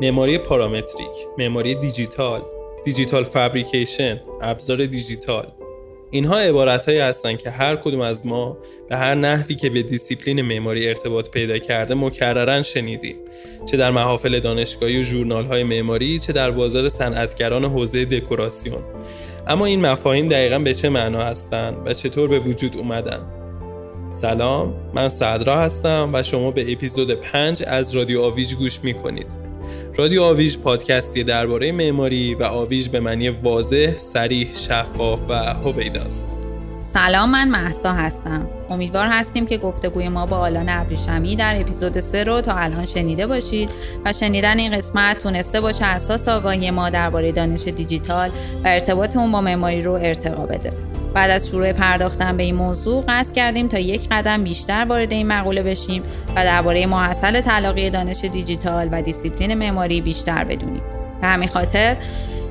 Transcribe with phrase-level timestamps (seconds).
[0.00, 2.42] معماری پارامتریک معماری دیجیتال
[2.84, 5.46] digital fabrication ابزار دیجیتال.
[6.10, 8.58] اینها عبارت هایی هستند که هر کدوم از ما
[8.88, 13.16] به هر نحوی که به دیسیپلین معماری ارتباط پیدا کرده مکررا شنیدیم.
[13.70, 18.82] چه در محافل دانشگاهی و ژورنال های معماری چه در بازار صنعتگران حوزه دکوراسیون.
[19.46, 23.20] اما این مفاهیم دقیقا به چه معنا هستند و چطور به وجود اومدن؟
[24.10, 29.45] سلام من صدرا هستم و شما به اپیزود 5 از رادیو آویج گوش می کنید
[29.98, 36.35] رادیو آویژ پادکستی درباره معماری و آویژ به معنی واضح، سریح، شفاف و هویداست.
[36.92, 38.46] سلام من محسا هستم.
[38.70, 43.26] امیدوار هستیم که گفتگوی ما با آلان ابریشمی در اپیزود 3 رو تا الان شنیده
[43.26, 43.70] باشید
[44.04, 48.28] و شنیدن این قسمت تونسته باشه اساس آگاهی ما درباره دانش دیجیتال
[48.64, 50.72] و ارتباط اون با معماری رو ارتقا بده.
[51.14, 55.26] بعد از شروع پرداختن به این موضوع قصد کردیم تا یک قدم بیشتر وارد این
[55.26, 56.02] مقوله بشیم
[56.36, 60.82] و درباره محل تلاقی دانش دیجیتال و دیسیپلین معماری بیشتر بدونیم
[61.20, 61.96] به همین خاطر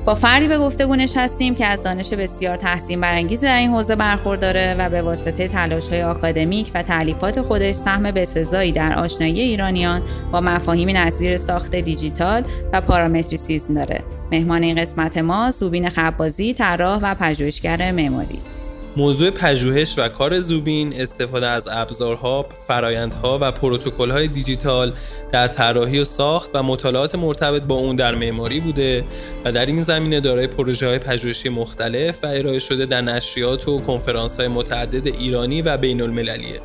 [0.06, 4.76] با فردی به گفتگو نشستیم که از دانش بسیار تحسین برانگیز در این حوزه برخورداره
[4.78, 10.40] و به واسطه تلاش های آکادمیک و تألیفات خودش سهم بسزایی در آشنایی ایرانیان با
[10.40, 14.04] مفاهیم نظیر ساخت دیجیتال و parametricism داره.
[14.32, 18.55] مهمان این قسمت ما زوبین خبازی، طراح و پژوهشگر معماری.
[18.96, 24.92] موضوع پژوهش و کار زوبین استفاده از ابزارها، فرایندها و پروتکل‌های دیجیتال
[25.32, 29.04] در طراحی و ساخت و مطالعات مرتبط با اون در معماری بوده
[29.44, 33.80] و در این زمینه دارای پروژه های پژوهشی مختلف و ارائه شده در نشریات و
[33.80, 36.60] کنفرانس های متعدد ایرانی و بین المللیه.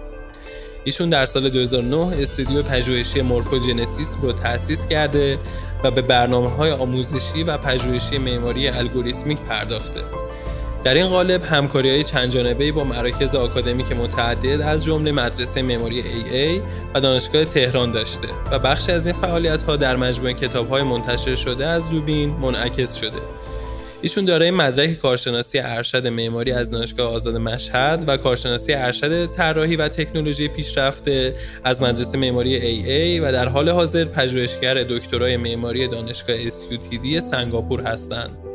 [0.84, 5.40] ایشون در سال 2009 استودیو پژوهشی مورفوجنسیس رو تأسیس کرده
[5.84, 10.02] و به برنامه های آموزشی و پژوهشی معماری الگوریتمیک پرداخته.
[10.84, 16.04] در این قالب همکاری های چند جانبه با مراکز آکادمیک متعدد از جمله مدرسه معماری
[16.04, 16.62] AA
[16.94, 21.36] و دانشگاه تهران داشته و بخشی از این فعالیت ها در مجموعه کتاب های منتشر
[21.36, 23.20] شده از زوبین منعکس شده
[24.02, 29.88] ایشون دارای مدرک کارشناسی ارشد معماری از دانشگاه آزاد مشهد و کارشناسی ارشد طراحی و
[29.88, 37.20] تکنولوژی پیشرفته از مدرسه معماری AA و در حال حاضر پژوهشگر دکترای معماری دانشگاه SUTD
[37.20, 38.51] سنگاپور هستند.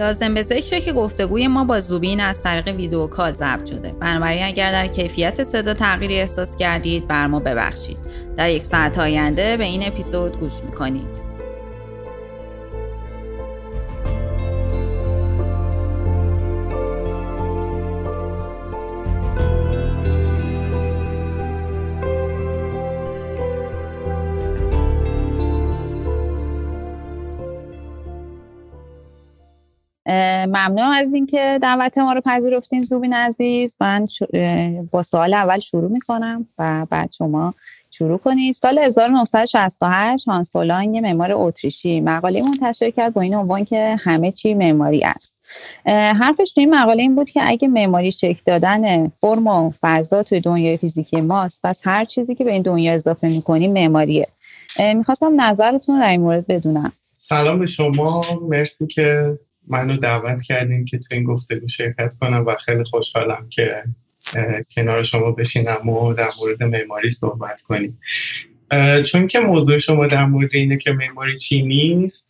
[0.00, 3.92] لازم به ذکره که گفتگوی ما با زوبین از طریق ویدیو کال ضبط شده.
[3.92, 7.98] بنابراین اگر در کیفیت صدا تغییری احساس کردید بر ما ببخشید.
[8.36, 11.23] در یک ساعت آینده به این اپیزود گوش می‌کنید.
[30.46, 33.76] ممنون از اینکه دعوت ما رو پذیرفتین زوبین عزیز.
[33.80, 34.06] من
[34.90, 37.54] با سوال اول شروع می‌کنم و بعد شما
[37.90, 38.54] شروع کنید.
[38.54, 40.54] سال 1968 هانس
[40.92, 45.34] یه معمار اتریشی مقاله منتشر کرد با این عنوان که همه چی معماری است.
[45.86, 50.40] حرفش توی این مقاله این بود که اگه معماری شکل دادن فرم و فضا توی
[50.40, 54.28] دنیای فیزیکی ماست پس هر چیزی که به این دنیا اضافه می‌کنیم معماریه.
[54.94, 56.92] می‌خواستم نظرتون رو در این مورد بدونم.
[57.16, 58.24] سلام به شما.
[58.48, 59.38] مرسی که
[59.68, 63.82] منو دعوت کردیم که تو این گفتگو شرکت کنم و خیلی خوشحالم که
[64.76, 67.98] کنار شما بشینم و در مورد معماری صحبت کنیم.
[69.04, 72.28] چون که موضوع شما در مورد اینه که معماری چی نیست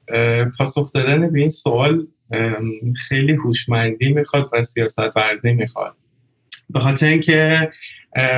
[0.59, 2.06] پاسخ دادن به این سوال
[3.09, 5.97] خیلی هوشمندی می‌خواد و سیاست ورزی می‌خواد.
[6.71, 7.71] به خاطر اینکه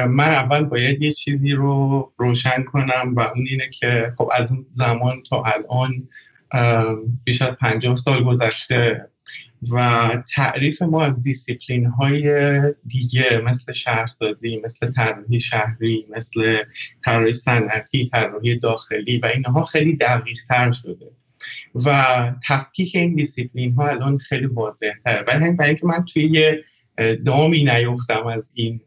[0.09, 4.67] من اول باید یه چیزی رو روشن کنم و اون اینه که خب از اون
[4.69, 6.09] زمان تا الان
[7.25, 9.09] بیش از پنجاه سال گذشته
[9.71, 16.59] و تعریف ما از دیسیپلین های دیگه مثل شهرسازی مثل طراحی شهری مثل
[17.05, 21.11] طراحی صنعتی طراحی داخلی و اینها خیلی دقیق تر شده
[21.75, 26.65] و تفکیک این دیسیپلین ها الان خیلی واضح تر برای اینکه من توی یه
[27.25, 28.81] دامی نیفتم از این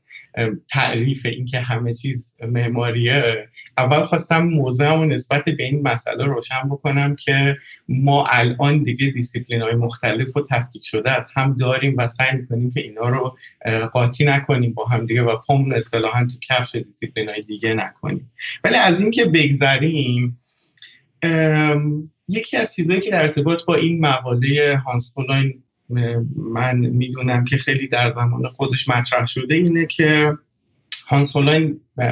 [0.70, 3.50] تعریف اینکه همه چیز معماریه.
[3.78, 9.76] اول خواستم موضعمو نسبت به این مسئله روشن بکنم که ما الان دیگه دیسیپلین های
[9.76, 13.38] مختلف و تفکیک شده از هم داریم و سعی می‌کنیم که اینا رو
[13.92, 18.32] قاطی نکنیم با هم دیگه و پامون اصطلاحا تو کفش دیسیپلین های دیگه نکنیم.
[18.64, 20.40] ولی از اینکه بگذریم
[22.28, 25.14] یکی از چیزهایی که در ارتباط با این مقاله هانس
[26.36, 30.38] من می‌دونم که خیلی در زمان خودش مطرح شده اینه که
[31.08, 31.36] هانس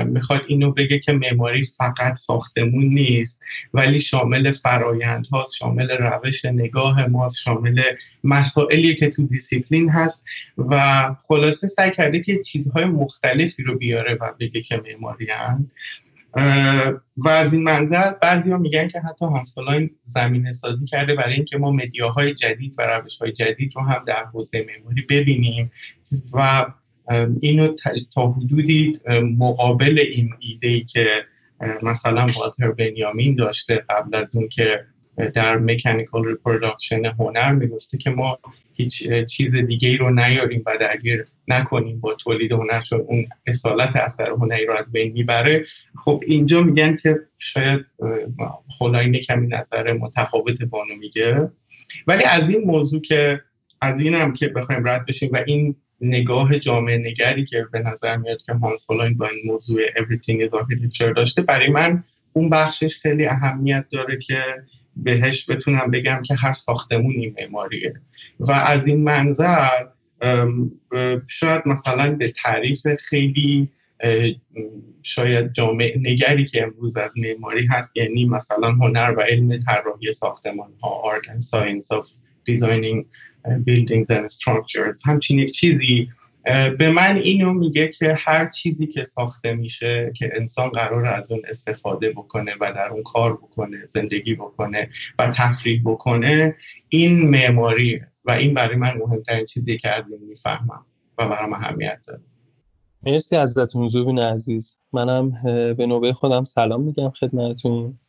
[0.05, 3.41] می‌خواد اینو بگه که معماری فقط ساختمون نیست
[3.73, 7.81] ولی شامل فرایند هاست شامل روش نگاه ماست شامل
[8.23, 10.25] مسائلی که تو دیسیپلین هست
[10.57, 15.27] و خلاصه سعی کرده که چیزهای مختلفی رو بیاره و بگه که معماری
[17.17, 21.33] و از این منظر بعضی ها میگن که حتی هانس هولاین زمینه سازی کرده برای
[21.33, 25.71] اینکه ما media های جدید و روش های جدید رو هم در حوزه معماری ببینیم
[26.33, 26.65] و
[27.41, 27.75] اینو
[28.13, 28.99] تا حدودی
[29.37, 31.07] مقابل این ایده ای که
[31.83, 34.85] مثلا والتر بنیامین داشته قبل از اون که
[35.33, 38.39] در mechanical reproduction هنر می‌گفته که ما
[38.73, 43.95] هیچ چیز دیگه ای رو نیاریم و درگیر نکنیم با تولید هنر چون اون اصالت
[43.95, 45.63] اثر هنری رو از بین می‌بره.
[46.05, 47.85] خب اینجا میگن که شاید
[48.69, 51.51] خدایی کمی نظر متفاوت با اونو میگه.
[52.07, 53.41] ولی از این موضوع که
[53.81, 58.17] از این هم که بخوایم رد بشیم و این نگاه جامعه نگری که به نظر
[58.17, 62.03] میاد که هانس هولاین با این موضوع everything is architecture داشته برای من
[62.33, 64.43] اون بخشش خیلی اهمیت داره که
[65.03, 67.93] بهش بتونم بگم که هر ساختمونی معماریه.
[68.39, 69.69] و از این منظر
[71.27, 73.69] شاید مثلا به تعریف خیلی
[75.01, 80.73] شاید جامع نگری که امروز از معماری هست یعنی مثلا هنر و علم طراحی ساختمان
[80.81, 82.07] ها art and science of
[82.49, 83.05] designing
[83.65, 86.09] buildings and structures همچین یک چیزی
[86.79, 91.41] به من اینو میگه که هر چیزی که ساخته میشه که انسان قرار از اون
[91.49, 94.89] استفاده بکنه و در اون کار بکنه زندگی بکنه
[95.19, 96.55] و تفریح بکنه
[96.89, 100.85] این معماری و این برای من مهمترین چیزی که از این می‌فهمم
[101.17, 102.21] و برام اهمیت داره.
[103.03, 104.77] مرسی ازتون زوبین عزیز.
[104.93, 105.29] منم
[105.73, 107.99] به نوبه خودم سلام میگم خدمتون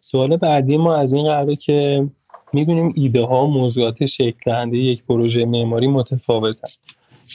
[0.00, 2.08] سوال بعدی ما از این قراره که
[2.52, 6.68] می‌دونیم ایده ها و موضوعات شکل یک پروژه معماری متفاوتن.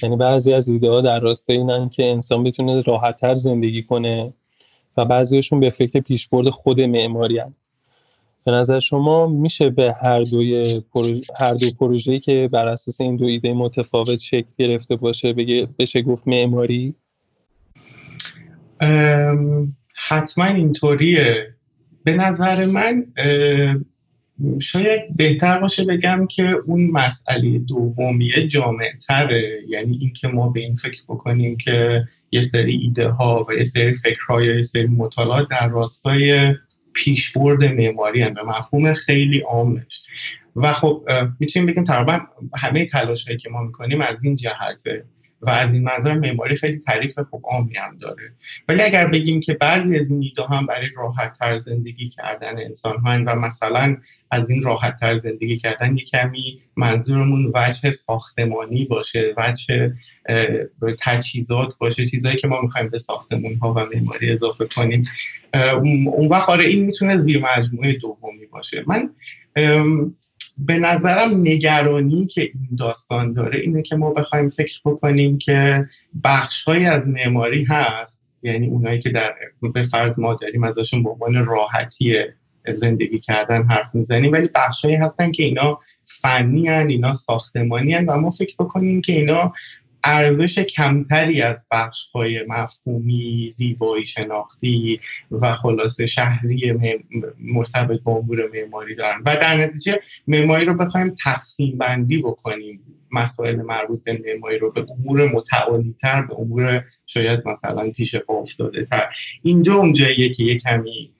[0.01, 4.33] یعنی بعضی از ایده ها در راستای اینن که انسان بتونه راحتتر زندگی کنه
[4.97, 7.53] و بعضیشون به فکر پیشبرد خود معماری هن.
[8.45, 10.81] به نظر شما میشه به هر دوی
[11.39, 16.01] هر دو پروژه‌ای که بر اساس این دو ایده متفاوت شکل گرفته باشه بگه بشه
[16.01, 16.95] گفت معماری
[19.93, 21.55] حتما اینطوریه
[22.03, 23.05] به نظر من
[24.59, 29.59] شاید بهتر باشه بگم که اون مسئله دومیه جامع تره.
[29.67, 33.93] یعنی اینکه ما به این فکر بکنیم که یه سری ایده ها و یه سری
[33.93, 36.55] فکرهای یه سری مطالعات در راستای
[36.93, 40.03] پیشبرد معماری هم به مفهوم خیلی عامش.
[40.55, 41.09] و خب
[41.39, 42.19] می‌تونیم بگیم تقریبا
[42.55, 45.05] همه تلاش هایی که ما می‌کنیم از این جهته
[45.45, 48.33] و از این منظر معماری خیلی تعریف خوب عامی هم داره.
[48.67, 52.97] ولی اگر بگیم که بعضی از این ایده هم برای راحت تر زندگی کردن انسان
[52.97, 53.97] ها و مثلا
[54.31, 59.93] از این راحت تر زندگی کردن یه کمی منظورمون وجه ساختمانی باشه وجه
[60.99, 65.05] تجهیزات باشه چیزهایی که ما می‌خوایم به ساختمون ها و معماری اضافه کنیم.
[65.83, 68.83] اون وقت آره این می‌تونه زیر مجموعه دومی باشه.
[68.87, 69.09] من
[70.57, 75.85] به نظرم نگرانی که این داستان داره اینه که ما بخوایم فکر بکنیم که
[76.23, 78.23] بخشهایی از معماری هست.
[78.43, 79.33] یعنی اونایی که در
[79.73, 82.15] به فرض ما داریم ازشون به عنوان راحتی
[82.71, 88.17] زندگی کردن حرف می‌زنیم ولی بخشهایی هستن که اینا فنی هن اینا ساختمانی هن و
[88.17, 89.53] ما فکر بکنیم که اینا
[90.03, 94.99] ارزش کمتری از بخش های مفهومی زیبایی شناختی
[95.31, 96.73] و خلاصه شهری
[97.39, 99.21] مرتبط با امور معماری دارن.
[99.25, 102.79] و در نتیجه معماری رو بخوایم تقسیم بندی بکنیم.
[103.11, 108.33] مسائل مربوط به معماری رو به امور متعالی تر به امور شاید مثلا پیش پا
[108.33, 109.09] افتاده تر
[109.43, 111.11] اینجا اونجاییه که یه کمی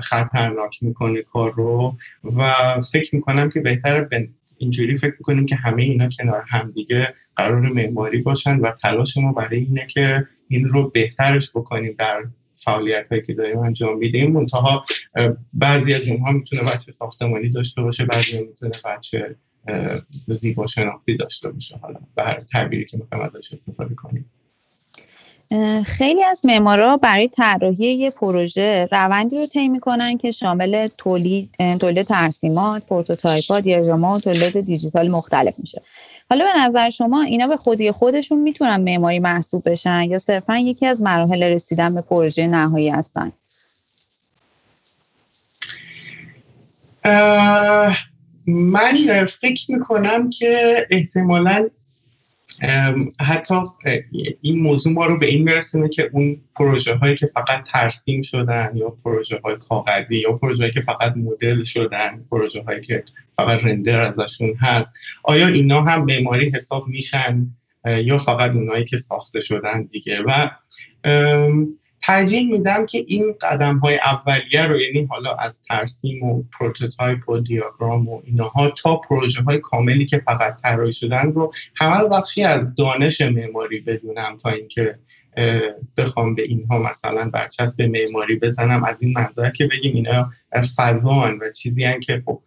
[0.00, 1.96] خطرناک می‌کنه کار رو
[2.36, 2.52] و
[2.92, 4.08] فکر می‌کنم که بهتر
[4.58, 9.58] اینجوری فکر می‌کنیم که همه اینا کنار همدیگه قرار معماری باشن و تلاش ما برای
[9.58, 14.32] اینه که این رو بهترش بکنیم در فعالیت هایی که داریم انجام میدیم.
[14.32, 14.84] منتها
[15.52, 19.36] بعضی از اونها می‌تونه وجه ساختمانی داشته باشه بعضی می‌تونه وجه
[20.28, 21.76] زیبا شناختی داشته باشه.
[21.82, 24.30] حالا به تعبیری که می‌خوایم ازش استفاده کنیم.
[25.84, 32.02] خیلی از معمارا برای طراحی یه پروژه روندی رو طی می‌کنن که شامل تولید تولید
[32.02, 35.80] ترسیمات، prototype ات، دیاگرامات و تولید دیجیتال مختلف میشه.
[36.30, 40.86] حالا به نظر شما اینا به خودی خودشون می‌تونن معماری محسوب بشن یا صرفا یکی
[40.86, 43.32] از مراحل رسیدن به پروژه نهایی هستن؟
[48.46, 51.68] من فکر می‌کنم که احتمالا
[53.20, 53.54] حتی
[54.42, 58.72] این موضوع ما رو به این میرسونه که اون پروژه هایی که فقط ترسیم شدن
[58.74, 63.04] یا پروژه های کاغذی یا پروژه هایی که فقط مدل شدن پروژه هایی که
[63.36, 67.46] فقط render ازشون هست آیا اینا هم معماری حساب میشن؟
[67.84, 70.50] یا فقط اونایی که ساخته شدن دیگه؟ و
[72.02, 77.38] ترجیح میدم که این قدم های اولیه رو یعنی حالا از ترسیم و prototype و
[77.38, 82.42] دیاگرام و اینها تا پروژه های کاملی که فقط طراحی شدن رو همه رو بخشی
[82.42, 84.98] از دانش معماری بدونم تا اینکه
[85.96, 88.84] بخوام به اینها مثلا برچسب معماری بزنم.
[88.84, 90.30] از این منظر که بگیم اینا
[90.76, 92.42] فضان و چیزی هن که خب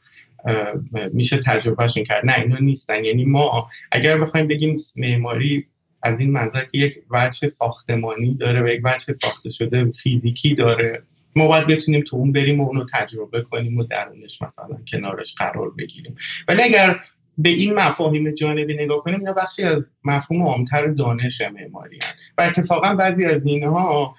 [1.14, 2.26] میشه تجربهشون کرد.
[2.26, 3.06] نه اینا نیستن.
[3.06, 5.68] یعنی ما اگر بخوایم بگیم معماری
[6.04, 11.04] از این منظر که یک وجه ساختمانی داره و یک وجه ساخته شده فیزیکی داره.
[11.36, 15.70] ما باید بتونیم تو اون بریم و اونو تجربه کنیم و درونش مثلا کنارش قرار
[15.70, 16.16] بگیریم.
[16.48, 17.00] ولی اگر
[17.38, 22.00] به این مفاهیم جانبی نگاه کنیم اینا بخشی از مفهوم عامتر دانش معماری
[22.38, 24.16] و اتفاقا بعضی از اینها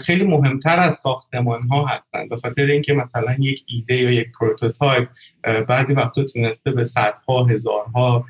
[0.00, 2.28] خیلی مهمتر از ساختمان ها هستن.
[2.28, 5.08] به خاطر اینکه مثلا یک ایده یا یک prototype
[5.68, 8.24] بعضی وقتا تونسته به صدها هزارها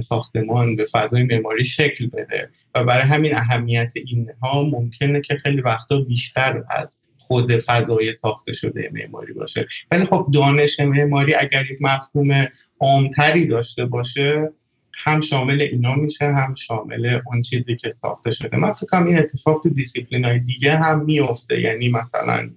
[0.00, 2.50] ساختمان به فضای معماری شکل بده.
[2.74, 8.90] و برای همین اهمیت اینها ممکنه که خیلی وقتا بیشتر از خود فضای ساخته شده
[8.92, 9.68] معماری باشه.
[9.90, 12.46] ولی خب دانش معماری اگر یک مفهوم
[12.80, 14.52] عامتری داشته باشه
[14.96, 18.56] هم شامل اینا میشه هم شامل اون چیزی که ساخته شده.
[18.56, 22.50] من فکر این اتفاق تو دیسیپلین های دیگه هم میفته یعنی مثلا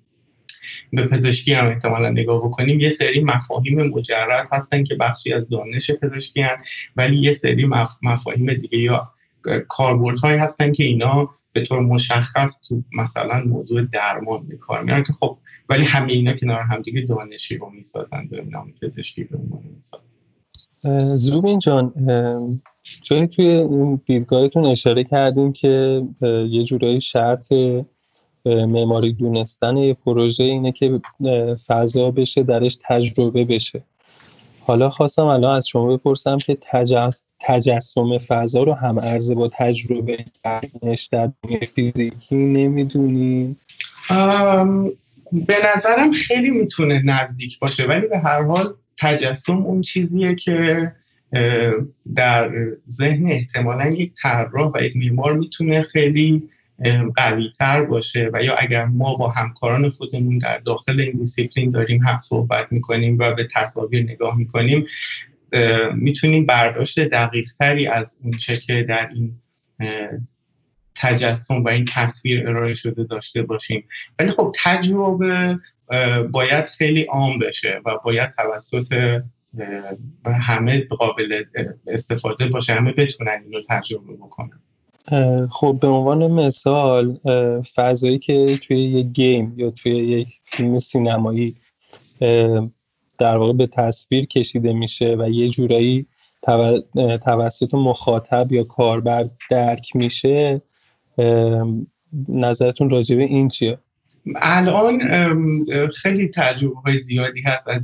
[0.94, 5.92] به پزشکی هم احتمالا نگاه بکنیم یه سری مفاهیم مجرد هستن که بخشی از دانش
[5.92, 6.64] پزشکی هستن
[6.96, 7.92] ولی یه سری مف...
[8.02, 9.12] مفاهیم دیگه یا
[9.68, 15.14] کاربردهایی هستن که اینا به طور مشخص تو مثلا موضوع درمان به کار میرن که
[15.14, 15.38] خب
[15.70, 19.38] ولی همه اینا کنار همدیگه دانشی رو می‌سازن به نام پزشکی به
[21.16, 21.94] زوبین جان
[23.02, 26.04] جایی توی این دیدگاهتون اشاره کردیم که
[26.50, 27.54] یه جورایی شرط
[28.46, 31.02] معماری دونستن یه پروژه اینه که
[31.68, 33.84] فضا بشه درش تجربه بشه.
[34.62, 36.58] حالا خواستم الان از شما بپرسم که
[37.40, 41.32] تجسم فضا رو هم عرضه با تجربه کردنش در
[41.68, 43.58] فیزیکی نمی‌دونیم
[45.32, 50.92] به نظرم خیلی می‌تونه نزدیک باشه ولی به هر حال تجسم اون چیزیه که
[52.16, 52.52] در
[52.90, 56.50] ذهن احتمالا یک طراح و یک معمار می‌تونه خیلی
[57.16, 58.30] قوی تر باشه.
[58.34, 63.20] و یا اگر ما با همکاران خودمون در داخل این دیسیپلین داریم هم صحبت می‌کنیم
[63.20, 64.86] و به تصاویر نگاه می‌کنیم
[65.94, 69.34] می‌تونیم برداشت دقیق تری از اون چه که در این
[70.96, 73.84] تجسم و این تصویر ارائه شده داشته باشیم.
[74.20, 75.60] ولی خب تجربه
[76.32, 79.22] باید خیلی عام بشه و باید توسط
[80.26, 81.44] همه قابل
[81.88, 84.60] استفاده باشه همه بتونن اینو تجربه بکنن
[85.50, 87.20] خب به عنوان مثال
[87.76, 91.56] فضایی که توی یک گیم یا توی یک فیلم سینمایی
[93.18, 96.06] در واقع به تصویر کشیده میشه و یه جورایی
[97.22, 100.62] توسط مخاطب یا کاربر درک میشه
[102.30, 103.78] نظرتون راجع به این چیه؟
[104.36, 105.00] الان
[105.90, 107.82] خیلی تجربه های زیادی هست از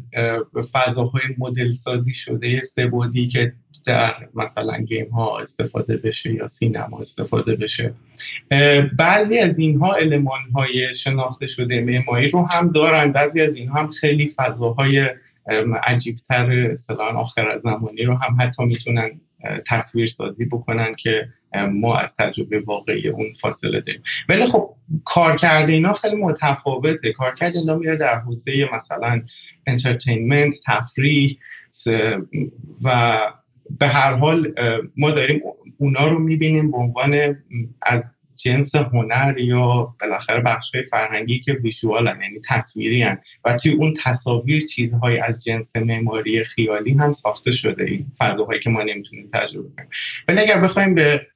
[0.72, 3.54] فضاهای مدل سازی شده سبودی که
[3.86, 7.94] در مثلا گیم ها استفاده بشه یا سینما استفاده بشه.
[8.98, 13.12] بعضی از اینها علمان های شناخته شده معماری رو هم دارن.
[13.12, 15.10] بعضی از اینها هم خیلی فضاهای
[15.84, 19.20] عجیبتر اصطلاحا آخر زمانی رو هم حتی می‌تونن
[19.68, 21.28] تصویر سازی بکنن که
[21.64, 24.02] ما از تجربه واقعی اون فاصله داریم.
[24.30, 27.14] ولی خب کارکرد اینا خیلی متفاوته.
[27.14, 29.22] کارکرد اینا میره در حوزه مثلا
[29.68, 31.38] انترتینمنت تفریح
[32.84, 33.18] و
[33.80, 34.54] به هر حال
[34.98, 35.42] ما داریم
[35.78, 37.38] اونا رو می‌بینیم به عنوان
[37.82, 43.18] از جنس هنر یا بالاخره بخش فرهنگی که ویژوال یعنی تصویری هن.
[43.46, 48.70] و توی اون تصاویر چیزهایی از جنس معماری خیالی هم ساخته شده این فضاهایی که
[48.70, 49.90] ما نمی‌تونیم تجربه کنیم.
[50.28, 51.28] ولی اگر بخوایم به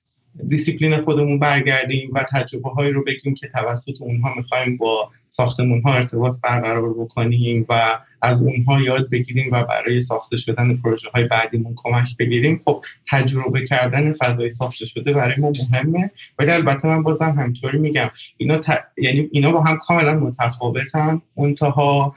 [0.48, 5.94] دیسیپلین خودمون برگردیم و تجربه هایی رو بگیم که توسط اونها می‌خوایم با ساختمون ها
[5.94, 11.74] ارتباط برقرار بکنیم و از اونها یاد بگیریم و برای ساخته شدن پروژه های بعدیمون
[11.76, 12.62] کمک بگیریم.
[12.66, 18.10] خب تجربه کردن فضای ساخته شده برای ما مهمه ولی البته من بازم همطوری میگم
[18.38, 18.60] اینا
[18.98, 22.16] یعنی اینا با هم کاملا متفاوتن منتها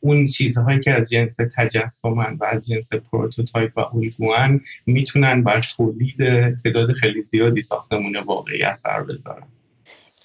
[0.00, 6.16] اون چیزهایی که از جنس تجسمن و از جنس prototype و الگوان می‌تونن بر تولید
[6.56, 9.46] تعداد خیلی زیادی ساختمون واقعی اثر بذارن.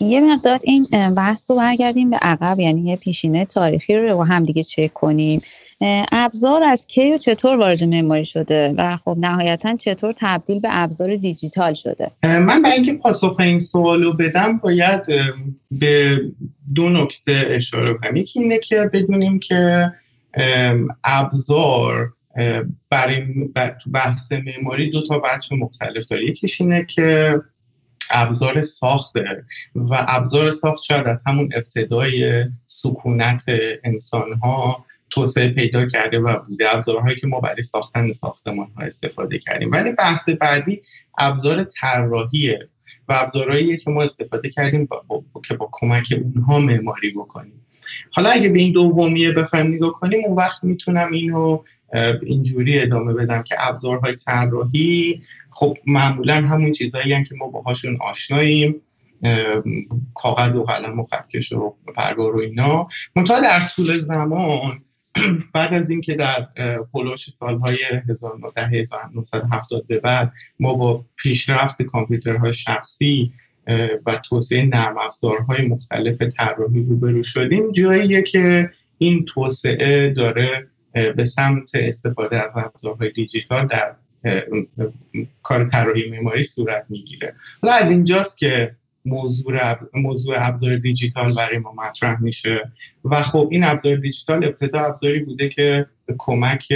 [0.01, 0.85] یه مقدار این
[1.17, 5.39] بحث رو برگردیم به عقب یعنی یه پیشینه تاریخی رو با هم دیگه چک کنیم.
[6.11, 11.15] ابزار از کی و چطور وارد معماری شده؟ و خب نهایتا چطور تبدیل به ابزار
[11.15, 15.01] دیجیتال شده؟ من برای اینکه پاسخ این سوال رو بدم باید
[15.71, 16.21] به
[16.75, 18.15] دو نکته اشاره کنم.
[18.15, 19.91] یکی اینه که بدونیم که
[21.03, 22.13] ابزار
[22.89, 23.23] برای
[23.93, 26.25] بحث معماری دو تا بچه مختلف داره.
[26.25, 27.41] یکیش اینه که
[28.11, 29.43] ابزار ساخته
[29.75, 33.45] و ابزار ساخت شاید از همون ابتدای سکونت
[33.83, 36.75] انسان ها توسعه پیدا کرده و بوده.
[36.75, 39.71] ابزارهایی که ما برای ساختن ساختمان ها استفاده کردیم.
[39.71, 40.81] ولی بحث بعدی
[41.17, 42.69] ابزار طراحیه
[43.09, 47.65] و ابزارهایی که ما استفاده کردیم با, با, که با کمک اونها معماری بکنیم.
[48.11, 51.63] حالا اگه به این دومیه بخوایم نگاه کنیم اون وقت می‌تونم اینو
[52.23, 58.81] اینجوری ادامه بدم که ابزارهای طراحی خب معمولا همون چیزهایی که ما باهاشون آشناییم
[60.13, 62.87] کاغذ و قلم و خطکش و پرگار و اینا.
[63.15, 64.81] منتها در طول زمان
[65.53, 66.47] بعد از اینکه در
[66.91, 67.77] پولوش سالهای
[68.09, 73.33] 1970 به بعد ما با پیشرفت کامپیوترهای شخصی
[74.05, 77.71] و توسعه نرم افزارهای مختلف طراحی روبرو شدیم.
[77.71, 83.95] جاییه که این توسعه داره به سمت استفاده از ابزارهای دیجیتال در
[85.43, 87.35] کار طراحی معماری صورت می‌گیره.
[87.61, 92.71] حالا از اینجاست که موضوع موضوع ابزار دیجیتال برای ما مطرح میشه
[93.05, 95.85] و خب این ابزار دیجیتال ابتدا ابزاری بوده که
[96.17, 96.73] کمک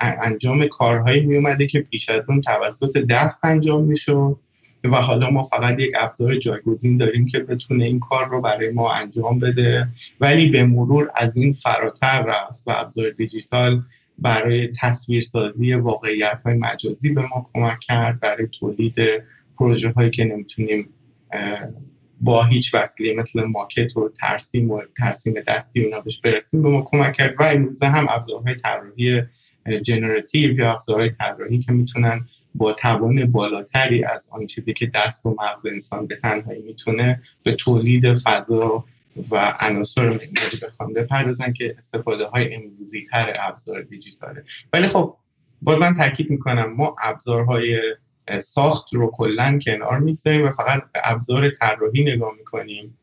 [0.00, 4.36] انجام کارهایی می اومده که پیش از اون توسط دست انجام می‌شد.
[4.84, 8.92] و حالا ما فقط یک ابزار جایگزین داریم که بتونه این کار رو برای ما
[8.92, 9.88] انجام بده
[10.20, 13.82] ولی به مرور از این فراتر رفت و ابزار دیجیتال
[14.18, 18.96] برای تصویرسازی واقعیت های مجازی به ما کمک کرد برای تولید
[19.58, 20.88] پروژه هایی که نمی‌تونیم
[22.20, 26.82] با هیچ وسیله مثل ماکت و ترسیم و ترسیم دستی اونا بهش برسیم به ما
[26.82, 27.34] کمک کرد.
[27.38, 29.22] و امروزه هم ابزارهای طراحی
[29.82, 35.36] جنراتیو یا ابزارهای طراحی که می‌تونن با توان بالاتری از آن چیزی که دست و
[35.38, 38.84] مغز انسان به تنهایی می‌تونه به تولید فضا
[39.30, 44.44] و عناصر معماری بخوان بپردازن که استفاده های امروزی تر ابزار دیجیتاله.
[44.72, 45.16] ولی خب
[45.62, 47.80] بازم تاکید می‌کنم ما ابزارهای
[48.42, 52.98] ساخت رو کلا کنار می‌گذاریم و فقط به ابزار طراحی نگاه می‌کنیم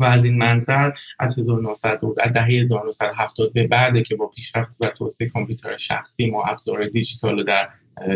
[0.00, 4.88] و از این منظر از 1900 از دهه 1970 به بعده که با پیشرفت و
[4.88, 7.68] توسعه کامپیوتر شخصی ما ابزار دیجیتال رو در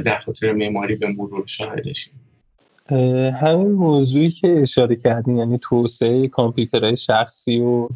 [0.07, 2.13] دفاتر معماری به مرور شاهدشیم
[3.41, 7.89] همین موضوعی که اشاره کردین یعنی توسعه کامپیوترهای شخصی و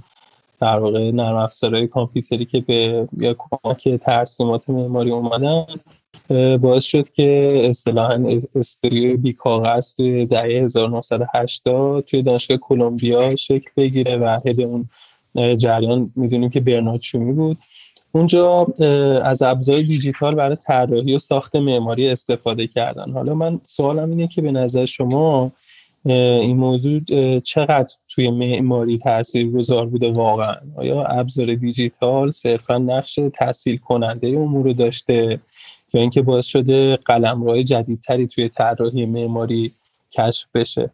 [0.61, 5.67] در واقع نرم افزارهای کامپیوتری که به یا کمک ترسیمات معماری اومدن
[6.57, 14.17] باعث شد که اصطلاحا استریو بی کاغذ توی دهه 1980 توی دانشگاه کلمبیا شکل بگیره
[14.17, 14.89] و هد اون
[15.57, 17.59] جریان می‌دونیم که برنارد شومی بود.
[18.15, 18.67] اونجا
[19.25, 23.13] از ابزار دیجیتال برای طراحی و ساخت معماری استفاده کردن.
[23.13, 25.53] حالا من سوالم اینه که به نظر شما
[26.05, 27.01] این موضوع
[27.41, 34.65] چقدر توی معماری تاثیر گذار بوده واقعا؟ آیا ابزار دیجیتال صرفا نقش تحصیل کننده امور
[34.65, 35.41] رو داشته
[35.93, 39.73] یا اینکه باعث شده قلمرو جدیدتری توی طراحی معماری
[40.13, 40.91] کشف بشه؟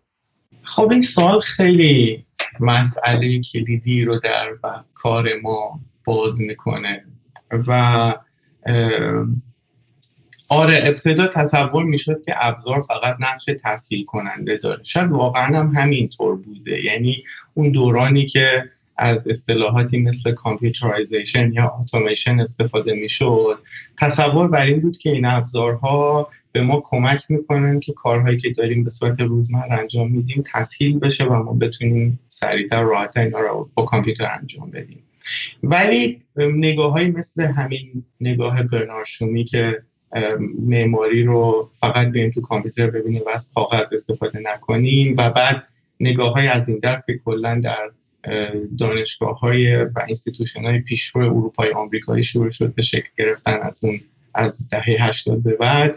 [0.63, 2.25] خب این سوال خیلی
[2.61, 4.49] مسئله کلیدی رو در
[4.95, 7.05] کار ما باز می‌کنه.
[7.67, 8.15] و
[10.49, 14.85] آره ابتدا تصور می‌شد که ابزار فقط نقش تسهیل کننده داره.
[14.85, 16.85] شاید واقعا هم همینطور بوده.
[16.85, 23.59] یعنی اون دورانی که از اصطلاحاتی مثل computerization یا اتوماسیون استفاده می‌شد
[23.99, 28.85] تصور بر این بود که این ابزارها به ما کمک می‌کنن که کارهایی که داریم
[28.85, 33.85] به صورت روزمره انجام میدیم تسهیل بشه و ما بتونیم سریعتر راحتتر اینا رو با
[33.85, 35.03] کامپیوتر انجام بدیم.
[35.63, 39.83] ولی نگاه های مثل همین نگاه برنارد چومی که
[40.59, 45.63] معماری رو فقط بیایم تو کامپیوتر ببینیم و از کاغذ استفاده نکنیم و بعد
[46.01, 47.91] نگاه های از این دست که کلا در
[48.79, 54.01] دانشگاه های و institution های پیشرو اروپای آمریکایی شروع شد به شکل گرفتن از اون
[54.35, 55.95] از دهه 80 به بعد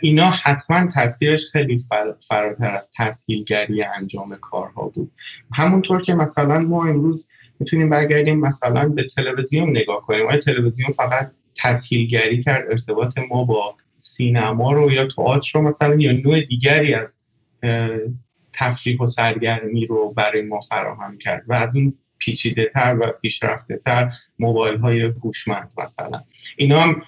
[0.00, 1.84] اینا حتما تاثیرش خیلی
[2.28, 5.10] فراتر از تسهیلگری انجام کارها بود.
[5.52, 7.28] همونطور که مثلا ما امروز
[7.62, 10.26] می‌تونیم برگردیم مثلا به تلویزیون نگاه کنیم.
[10.26, 16.12] آیا تلویزیون فقط تسهیلگری کرد ارتباط ما با سینما رو یا تئاتر رو مثلا یا
[16.12, 17.20] نوع دیگری از
[18.52, 23.76] تفریح و سرگرمی رو برای ما فراهم کرد؟ و از اون پیچیده تر و پیشرفته
[23.76, 26.22] تر موبایل های هوشمند مثلا.
[26.56, 27.02] اینا هم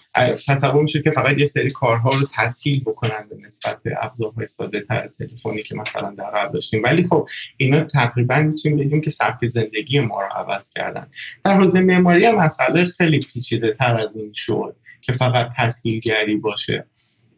[0.49, 4.81] تصور میشه که فقط یه سری کارها رو تسهیل بکنن به نسبت به ابزارهای ساده
[4.81, 6.83] تر تلفنی که مثلا در قبل داشتیم.
[6.83, 11.07] ولی خب اینا تقریبا می‌تونیم بگیم که سبک زندگی ما رو عوض کردن.
[11.45, 16.87] در حوزه معماری هم مسئله خیلی پیچیده تر از این شد که فقط تسهیلگری باشه.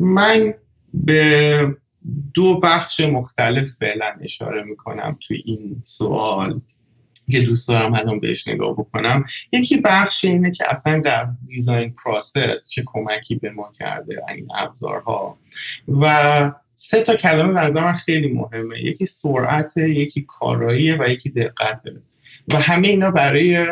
[0.01, 0.55] من
[0.95, 1.77] به
[2.35, 6.61] دو بخش مختلف فعلا اشاره می‌کنم توی این سوال.
[7.31, 12.69] که دوست دارم الان بهش نگاه بکنم یکی بخش اینه که اصلا در design process
[12.69, 15.39] چه کمکی به ما کرده این ابزارها.
[15.89, 18.81] و سه تا کلمه به خیلی مهمه.
[18.81, 21.93] یکی سرعت یکی کاراییه و یکی دقته
[22.49, 23.67] و همه اینا برای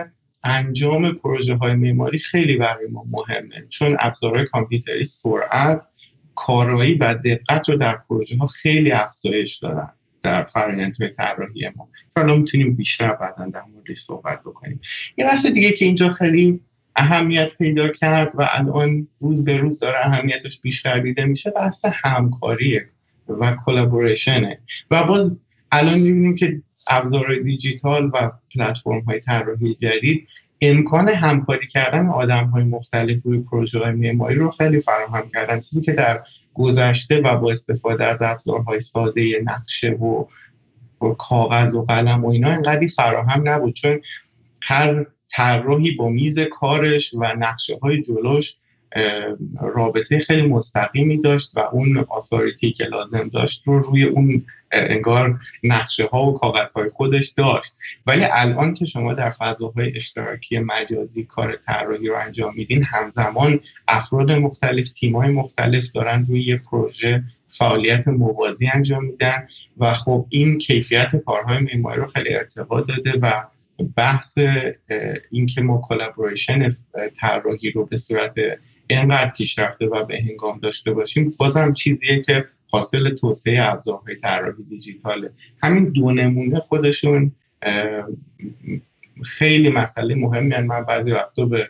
[0.45, 3.67] انجام پروژه های معماری خیلی برای ما مهمه.
[3.69, 5.89] چون ابزارهای کامپیوتری سرعت
[6.35, 9.93] کارایی و دقت رو در پروژه ها خیلی افزایش دادن.
[10.25, 11.89] در فرآیندهای طراحی ما.
[12.17, 14.81] حالا می‌تونیم بیشتر بعدا در موردش صحبت بکنیم.
[15.17, 16.61] یه بحث دیگه که اینجا خیلی
[16.97, 22.89] اهمیت پیدا کرد و الان روز به روز داره اهمیتش بیشتر دیده میشه بحث همکاریه
[23.29, 24.59] و کلابوریشنه
[24.91, 25.39] و باز
[25.73, 30.29] الان می‌بینیم که ابزارهای دیجیتال و پلتفرم های طراحی جدید
[30.61, 35.61] امکان همکاری کردن آدم های مختلف روی پروژه های معماری رو خیلی فراهم کردن.
[35.61, 36.21] چیزی که در
[36.55, 40.25] گذشته و با استفاده از ابزارهای ساده نقشه و,
[41.19, 44.01] کاغذ و قلم و اینا انقدری فراهم نبود چون
[44.63, 48.57] هر طراحی با میز کارش و نقشه های جلوش
[49.61, 56.07] رابطه خیلی مستقیمی داشت و اون آثاریتی که لازم داشت رو روی اون انگار نقشه
[56.07, 57.77] ها و کاغذ های خودش داشت.
[58.07, 64.33] ولی الان که شما در فضاهای اشتراکی مجازی کار طراحی رو انجام میدین همزمان افراد
[64.33, 71.17] مختلف تیمای مختلف دارن روی یه پروژه فعالیت موازی انجام میدن و خب این کیفیت
[71.17, 73.43] کارهای معماری رو خیلی ارتقا داده و
[73.97, 74.39] بحث
[75.31, 76.77] اینکه ما کلابوریشن
[77.21, 78.35] طراحی رو به صورت
[78.87, 85.31] اینقدر پیشرفته و به هنگام داشته باشیم بازم چیزیه که حاصل توسعه ابزارهای طراحی دیجیتاله.
[85.63, 87.33] همین دو نمونه خودشون
[89.25, 91.69] خیلی مسئله مهمی من بعضی وقتا به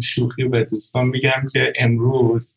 [0.00, 2.56] شوخی به دوستان میگم که امروز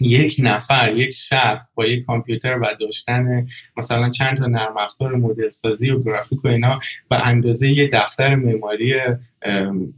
[0.00, 5.50] یک نفر یک شخص با یک کامپیوتر و داشتن مثلا چند تا نرم افزار مدل
[5.50, 6.80] سازی و گرافیک و اینا
[7.10, 8.94] و اندازه یه دفتر معماری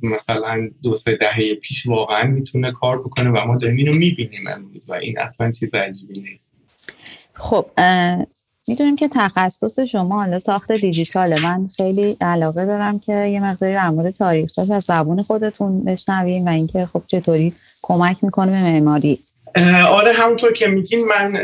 [0.02, 4.90] مثلا دو سه دهه پیش واقعا می‌تونه کار بکنه و ما داریم اینو می‌بینیم امروز
[4.90, 6.52] و این اصلا چیز عجیبی نیست.
[7.34, 7.66] خب
[8.68, 11.42] می‌دونیم که تخصص شما حالا ساخت دیجیتاله.
[11.42, 16.48] من خیلی علاقه دارم که یه مقداری در مورد تاریخش از زبون خودتون بشنویم و
[16.48, 19.18] اینکه خب چطوری کمک می‌کنه به معماری.
[19.88, 21.40] آره همونطور که میگین من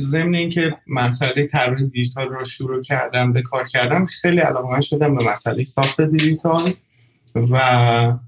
[0.00, 5.24] ضمن اینکه مسئله طراحی دیجیتال رو شروع کردم به کار کردم خیلی علاقه شدم به
[5.24, 6.72] مسئله ساخت دیجیتال
[7.34, 8.18] و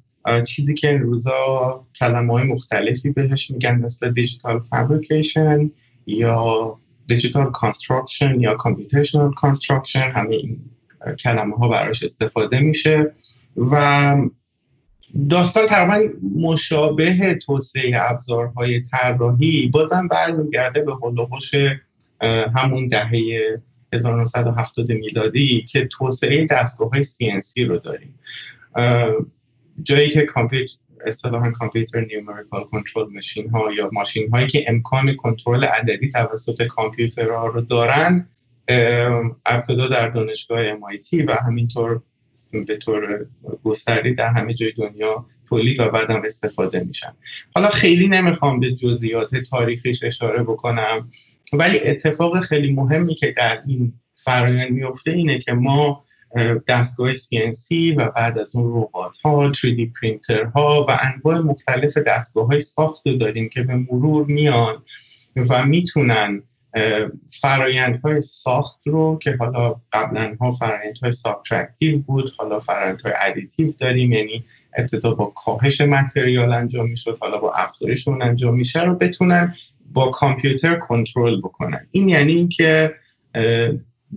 [0.47, 5.71] چیزی که این روزا کلمه های مختلفی بهش میگن مثل دیجیتال فابریکیشن
[6.07, 10.61] یا digital construction یا computational construction همه این
[11.19, 13.13] کلمه ها براش استفاده میشه
[13.57, 14.17] و
[15.29, 21.55] داستان تقریبا مشابه توسعه ابزارهای طراحی بازم برمیگرده به حول و حوش
[22.57, 23.21] همون دهه
[23.93, 28.19] 1970 میلادی که توسعه دستگاه های CNC رو داریم.
[29.83, 30.75] جایی که کامپیوتر
[31.07, 37.47] اصطلاحا computer numerical control ماشین ها یا ماشین هایی که امکان کنترل عددی توسط کامپیوترها
[37.47, 38.29] رو دارن
[39.47, 42.03] ابتدا در دانشگاه MIT و همینطور
[42.51, 43.27] به طور
[43.65, 47.13] گستردی در همه جای دنیا تولید و بعدم استفاده میشن.
[47.55, 51.11] حالا خیلی نمی‌خوام به جزئیات تاریخیش اشاره بکنم
[51.53, 56.05] ولی اتفاق خیلی مهمی که در این فرایند میفته اینه که ما
[56.67, 62.47] دستگاه CNC و بعد از اون ربات ها 3D پرینتر ها و انواع مختلف دستگاه
[62.47, 64.83] های ساخت داریم که به مرور میان
[65.37, 66.43] و می‌تونن
[67.41, 74.45] فرایندهای ساخت رو که حالا قبلا ها فرایندهای subtractive بود حالا فرایندهای additive داریم یعنی
[74.77, 79.55] ابتدا با کاهش متریال انجام می‌شد حالا با افزایش اون انجام میشه رو بتونن
[79.93, 81.87] با کامپیوتر کنترل بکنن.
[81.91, 82.95] این یعنی اینکه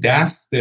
[0.03, 0.53] دست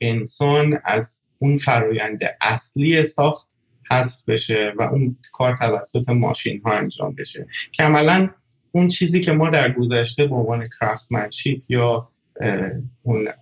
[0.00, 3.48] انسان از اون فرایند اصلی ساخت
[3.90, 7.46] حذف بشه و اون کار توسط ماشین ها انجام بشه.
[7.72, 8.30] که عملا
[8.72, 12.08] اون چیزی که ما در گذشته به عنوان کرافسمنشیپ یا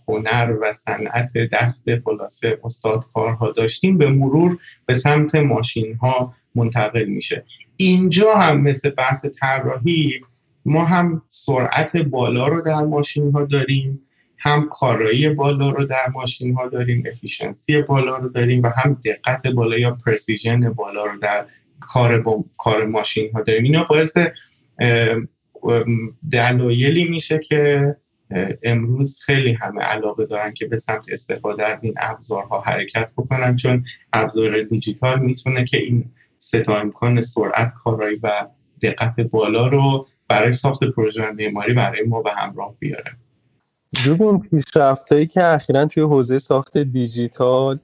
[0.08, 2.58] هنر و صنعت دست خلاصه
[3.14, 7.44] کارها داشتیم به مرور به سمت ماشین ها منتقل میشه.
[7.76, 10.20] اینجا هم مثل بحث طراحی
[10.64, 14.00] ما هم سرعت بالا رو در ماشین ها داریم
[14.38, 19.46] هم کارایی بالا رو در ماشین ها داریم افیشنسی بالا رو داریم و هم دقت
[19.46, 21.46] بالا یا پرسیژن بالا رو در
[21.80, 23.64] کار با کار ماشین ها داریم.
[23.64, 24.16] اینا باعث
[26.32, 27.96] دلایلی میشه که
[28.62, 33.84] امروز خیلی همه علاقه دارن که به سمت استفاده از این ابزارها حرکت بکنن چون
[34.12, 38.46] ابزار دیجیتال می‌تونه که این ستا امکان سرعت کارایی و
[38.82, 43.16] دقت بالا رو برای ساخت پروژه معماری برای ما به همراه بیاره.
[43.92, 47.78] جوبین پیشرفتهایی که اخیرا توی حوزه ساخت دیجیتال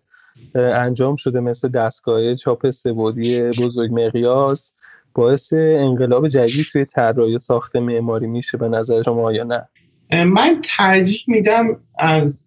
[0.54, 4.72] انجام شده مثل دستگاه چاپ سه‌بعدی بزرگ مقیاس
[5.14, 9.68] باعث انقلاب جدید توی طراحی ساخت معماری میشه به نظر شما یا نه؟
[10.24, 12.44] من ترجیح میدم از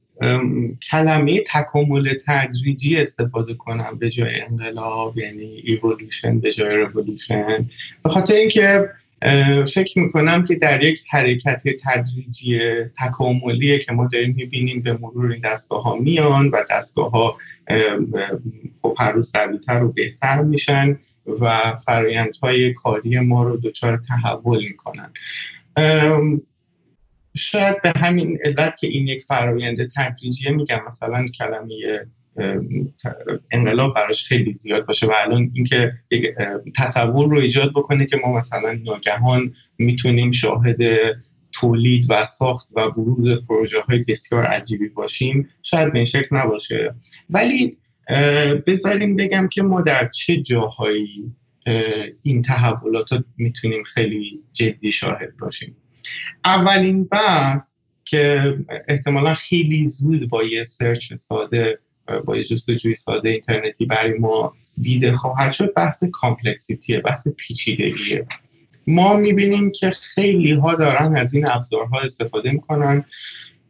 [0.91, 7.69] کلمه تکامل تدریجی استفاده کنم به جای انقلاب یعنی ایولوشن به جای رولوشن
[8.03, 8.89] به خاطر اینکه
[9.73, 12.59] فکر می‌کنم که در یک حرکت تدریجی
[12.99, 17.37] تکاملیه که ما داریم می‌بینیم به مرور این دستگاه ها میان و دستگاه ها
[18.81, 20.99] خب هر روز قویتر و بهتر میشن.
[21.39, 25.11] و فرایندهای کاری ما رو دچار تحول می‌کنن.
[27.35, 31.75] شاید به همین علت که این یک فرایند تدریجیه میگم مثلا کلمه
[33.51, 35.93] انقلاب براش خیلی زیاد باشه و الان اینکه
[36.75, 40.81] تصور رو ایجاد بکنه که ما مثلا ناگهان می‌تونیم شاهد
[41.51, 46.95] تولید و ساخت و بروز پروژه های بسیار عجیبی باشیم شاید به این شکل نباشه.
[47.29, 47.77] ولی
[48.67, 51.31] بذاریم بگم که ما در چه جاهایی
[52.23, 55.75] این تحولات رو می‌تونیم خیلی جدی شاهد باشیم.
[56.45, 57.73] اولین بحث
[58.05, 61.79] که احتمالا خیلی زود با یه search ساده
[62.25, 68.25] با یه جستجوی ساده اینترنتی برای ما دیده خواهد شد بحث complexity ه بحث پیچیدگیه.
[68.87, 73.05] ما می‌بینیم که خیلی ها دارن از این ابزارها استفاده می‌کنن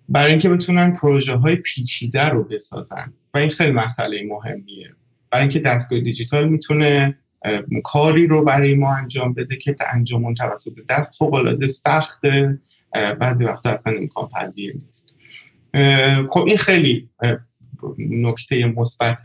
[0.10, 3.13] برای اینکه بتونن پروژه های پیچیده رو بسازن.
[3.41, 4.93] این خیلی مسئله مهمیه.
[5.32, 7.17] برای اینکه دستگاه دیجیتال می‌تونه
[7.84, 12.21] کاری رو برای ما انجام بده که انجام اون توسط دست فوق العاده سخت
[13.19, 15.13] بعضی وقتا اصلا امکان پذیر نیست.
[16.30, 17.10] خب این خیلی
[17.97, 19.23] نکته مثبت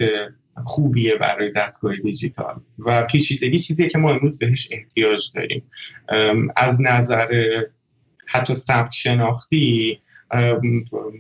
[0.65, 5.63] خوبیه برای دستگاه دیجیتال و پیچیدگی چیزیه که ما امروز بهش احتیاج داریم.
[6.57, 7.63] از نظر
[8.27, 9.99] حتی ثبت شناختی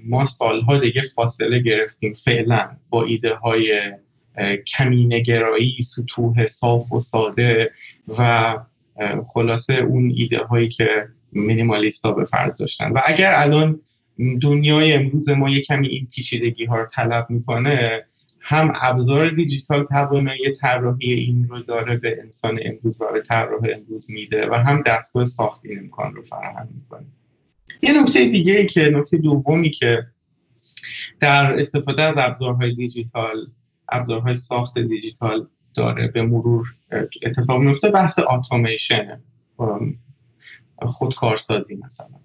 [0.04, 3.92] ما سالها دیگه فاصله گرفتیم فعلا با ایده های
[4.66, 7.70] کمینگرایی سطوح صاف و ساده
[8.18, 8.54] و
[9.34, 12.92] خلاصه اون ایده هایی که مینیمالیست ها به فرض داشتن.
[12.92, 13.80] و اگر الان
[14.42, 18.04] دنیای امروز ما یه کمی این پیچیدگی ها رو طلب می‌کنه
[18.40, 24.10] هم ابزار دیجیتال توانایی طراحی این رو داره به انسان امروز و به طراح امروز
[24.10, 27.06] میده و هم دستگاه ساخت این امکان رو فراهم می‌کنه.
[27.82, 30.06] یه نکته دیگه ای که نکته دومی که
[31.20, 33.46] در استفاده از ابزارهای دیجیتال
[33.88, 36.66] ابزارهای ساخت دیجیتال داره به مرور
[37.22, 39.18] اتفاق میفته بحث اتوماسیون
[40.82, 42.20] خودکارسازی مثلا.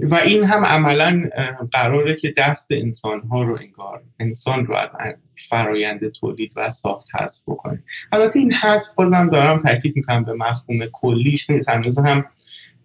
[0.00, 1.30] و این هم عملا
[1.72, 5.14] قراره که دست انسان ها رو انگار انسان رو از
[5.48, 7.82] فرایند تولید و ساخت حذف بکنه.
[8.12, 12.24] البته این حذف بازم دارم تاکید می‌کنم به مفهوم کلیش نیست هنوز هم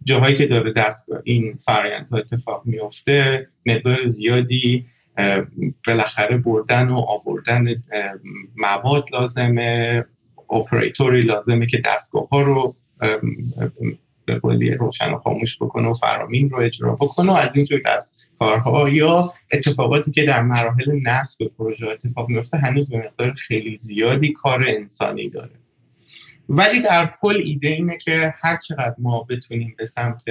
[0.03, 4.85] جاهایی که داره دست این فرایند اتفاق میفته مقدار زیادی
[5.87, 7.83] بالاخره بردن و آوردن
[8.55, 10.05] مواد لازمه
[10.49, 12.75] اپراتوری لازمه که دستگاه ها رو
[14.25, 18.27] به قولی روشن و خاموش بکنه و فرامین رو اجرا بکنه و از اینجور دست
[18.39, 24.33] کارها یا اتفاقاتی که در مراحل نصب پروژه اتفاق میفته هنوز به مقدار خیلی زیادی
[24.33, 25.51] کار انسانی داره.
[26.49, 30.23] ولی در کل ایده اینه که هر چقدر ما بتونیم به سمت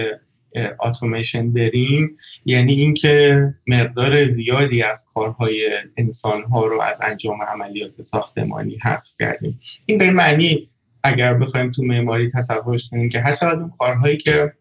[0.80, 9.14] اتوماسیون بریم یعنی اینکه مقدار زیادی از کارهای انسانها رو از انجام عملیات ساختمانی حذف
[9.18, 9.60] کردیم.
[9.86, 10.68] این به معنی
[11.04, 14.52] اگر بخوایم تو معماری تصورش کنیم که هر چقدر اون کارهایی که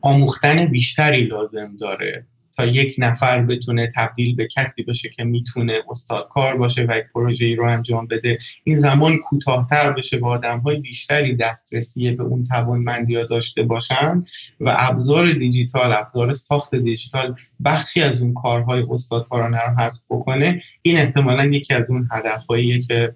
[0.00, 6.56] آموختن بیشتری لازم داره تا یک نفر بتونه تبدیل به کسی بشه که می‌تونه استادکار
[6.56, 8.38] باشه و یک پروژه رو انجام بده.
[8.64, 14.24] این زمان کوتاهتر بشه و آدم های بیشتری دسترسی به اون توانمندی ها داشته باشن
[14.60, 17.34] و ابزار دیجیتال ابزار ساخت دیجیتال
[17.64, 20.62] بخشی از اون کارهای استادکارانه رو حذف بکنه.
[20.82, 23.14] این احتمالا یکی از اون هدفهاییه که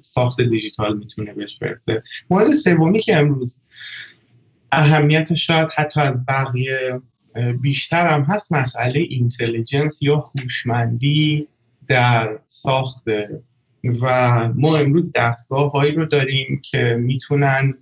[0.00, 2.02] ساخت دیجیتال می‌تونه بهش برسه.
[2.30, 3.58] مورد سومی که امروز
[4.72, 7.00] اهمیت شاید حتی از بقیه
[7.60, 11.48] بیشتر هم هست مسئله اینتلیجنس یا هوشمندی
[11.88, 13.04] در ساخت.
[14.02, 17.74] و ما امروز دستگاه هایی رو داریم که می‌تونن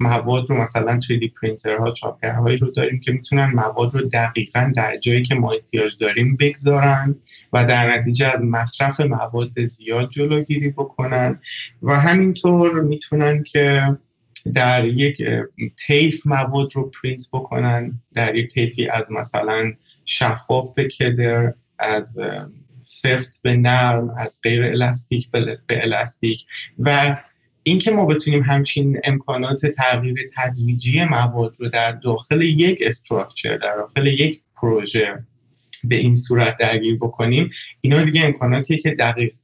[0.00, 4.96] مواد رو مثلا 3D پرینتر ها هایی رو داریم که می‌تونن مواد رو دقیقا در
[4.96, 7.14] جایی که ما احتیاج داریم بگذارن
[7.52, 11.40] و در نتیجه از مصرف مواد زیاد جلوگیری بکنن.
[11.82, 13.96] و همینطور می‌تونن که
[14.54, 15.22] در یک
[15.86, 19.72] تیف مواد رو پرینت بکنن در یک تیفی از مثلا
[20.04, 22.18] شفاف به کدر از
[22.82, 26.46] سفت به نرم از غیر الاستیک به الاستیک.
[26.78, 27.16] و
[27.62, 34.06] اینکه ما بتونیم همچین امکانات تغییر تدریجی مواد رو در داخل یک استراکچر در داخل
[34.06, 35.24] یک پروژه
[35.84, 39.34] به این صورت درگیر بکنیم اینا دیگه امکاناتی که دقیق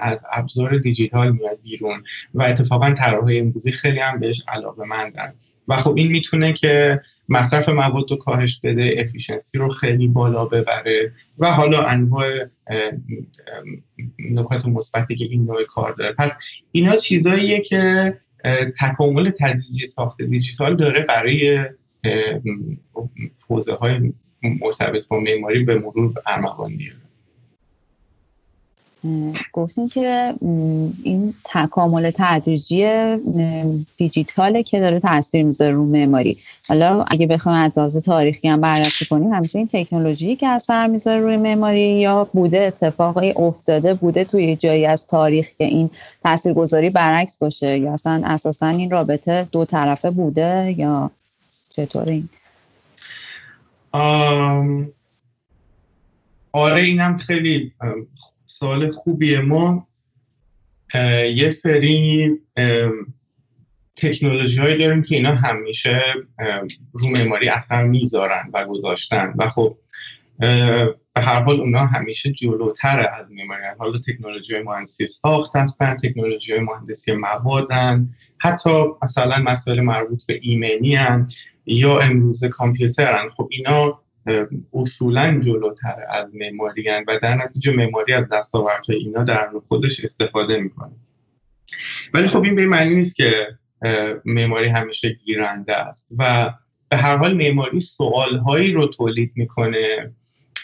[0.00, 2.02] از ابزار دیجیتال میاد بیرون
[2.34, 5.34] و اتفاقا طراحهای امروزی خیلی هم بهش علاقه مندن
[5.68, 11.12] و خب این می‌تونه که مصرف مواد رو کاهش بده افیشنسی رو خیلی بالا ببره
[11.38, 12.26] و حالا انواع
[14.30, 16.12] نکات مثبتی که این نوع کار داره.
[16.12, 16.38] پس
[16.72, 18.14] اینا چیزاییه که
[18.80, 21.64] تکامل تدریجی ساخت دیجیتال داره برای
[23.48, 27.01] حوزه های مرتبط با معماری به مرور ارمغان میاره
[29.52, 30.34] گفتین که
[31.02, 32.86] این تکامل تدریجی
[33.96, 36.38] دیجیتاله که داره تاثیر می‌ذاره رو معماری.
[36.68, 41.20] حالا اگه بخوایم از لحاظ تاریخی هم بررسی کنیم همیشه این تکنولوژی که اثر می‌ذاره
[41.20, 45.90] روی معماری یا بوده اتفاقی افتاده بوده توی جایی از تاریخ که این
[46.22, 51.10] تاثیرگذاری برعکس باشه یا اصلا اساسا این رابطه دو طرفه بوده یا
[51.70, 52.28] چطور این؟
[56.52, 57.72] آره اینم خیلی
[58.62, 59.88] سال خوبیه ما
[61.34, 62.30] یه سری
[63.96, 66.02] تکنولوژی هایی داریم که اینا همیشه
[66.92, 69.76] رو معماری اثر می‌ذارن و گذاشتن و خب
[70.38, 73.62] به هر حال اونا همیشه جلوتر از معماری.
[73.78, 81.30] حالا تکنولوژی مهندسی ساخت هستن تکنولوژی مهندسی موادن حتی مثلا مسائل مربوط به ایمنی هن
[81.66, 83.28] یا امروز کامپیوترن.
[83.36, 84.01] خب اینا
[84.72, 90.92] اصولا جلوتر از معماری و در نتیجه معماری از دستاوردهای اینا در خودش استفاده می‌کنه.
[92.14, 93.48] ولی خب این به معنی نیست که
[94.24, 96.52] معماری همیشه گیرنده است و
[96.88, 100.12] به هر حال معماری سوالهایی رو تولید می‌کنه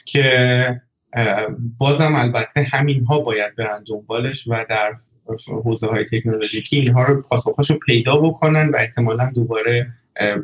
[0.05, 0.81] که
[1.79, 4.97] بازم البته همین ها باید برن دنبالش و در
[5.65, 9.87] حوزه های تکنولوژیکی اینها رو پاسخاشو پیدا بکنن و احتمالا دوباره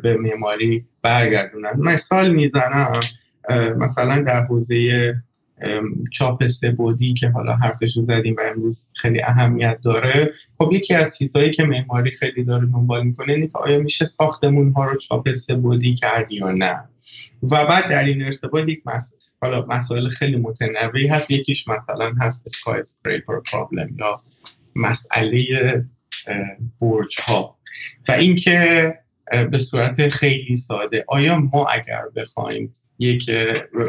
[0.03, 1.71] به معماری برگردونن.
[1.77, 2.91] مثال می‌زنم
[3.77, 5.15] مثلا در حوزه
[6.11, 10.33] چاپ سبودی که حالا حرفش رو زدیم و امروز خیلی اهمیت داره.
[10.57, 14.71] خب یکی از چیزهایی که معماری خیلی داره دنبال می‌کنه اینه که آیا میشه ساختمون
[14.71, 16.79] ها رو چاپ سبودی کرد یا نه؟
[17.43, 19.13] و بعد در این ارتباط یک مس...
[19.41, 21.31] حالا مسائل خیلی متنوعی هست.
[21.31, 24.17] یکیش مثلا هست اسکای اسکریپر پرابلم یا
[24.75, 25.45] مسئله
[26.81, 27.57] برج ها
[28.07, 28.93] و اینکه
[29.51, 31.05] به صورت خیلی ساده.
[31.07, 33.31] آیا ما اگر بخوایم یک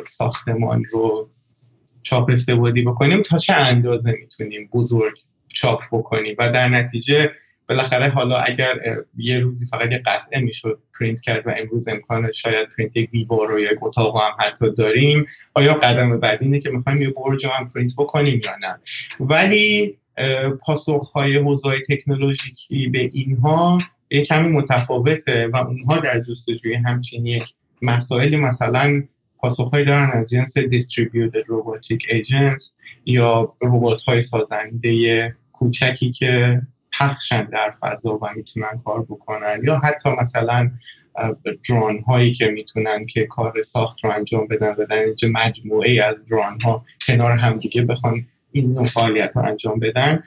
[0.09, 1.31] ساختمان رو
[2.03, 5.18] چاپ سه‌بعدی بکنیم تا چه اندازه می‌تونیم بزرگ
[5.49, 7.33] چاپ بکنیم؟ و در نتیجه
[7.68, 8.81] بالاخره حالا اگر
[9.16, 13.55] یه روزی فقط یه قطعه می‌شد پرینت کرد و امروز امکان شاید پرینت یک دیوار
[13.55, 17.70] و یک اتاق هم حتی داریم آیا قدم بعدی اینه که می‌خوایم یه برج هم
[17.75, 18.79] پرینت بکنیم یا نه؟
[19.20, 19.96] ولی
[20.61, 23.79] پاسخ های حوزه تکنولوژیکی به اینها
[24.11, 27.49] یه کمی متفاوته و اونها در جستجوی همچین یک
[27.83, 29.03] مسائلی مثلا
[29.38, 32.62] پاسخهایی دارن از جنس Distributed Robotic Agents
[33.05, 36.62] یا ربات های سازنده کوچکی که
[36.99, 40.71] پخشن در فضا و می‌تونن کار بکنن یا حتی مثلا
[41.69, 46.61] درون هایی که می‌تونن که کار ساخت رو انجام بدن و در مجموعه از درون
[46.61, 50.23] ها کنار همدیگه بخوان این نوع فعالیت رو انجام بدن.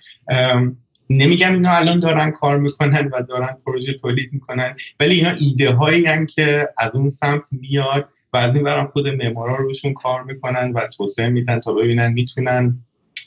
[1.09, 6.25] نمیگم اینا الان دارن کار می‌کنن و دارن پروژه تولید می‌کنن ولی اینا ایده هایی
[6.25, 10.87] که از اون سمت میاد و از این برم خود معمارا روشون کار می‌کنن و
[10.97, 12.79] توسعه میدن تا ببینن می‌تونن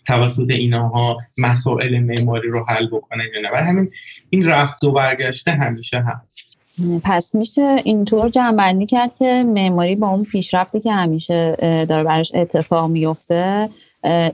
[0.07, 3.51] توسط اینها مسائل معماری رو حل بکنن یا نه.
[3.51, 3.91] برای همین
[4.31, 6.39] این رفت و برگشته همیشه هست.
[7.05, 11.57] پس میشه اینطور جنبندی کرد که معماری با اون پیشرفتی که همیشه
[11.89, 13.69] داره برش اتفاق میفته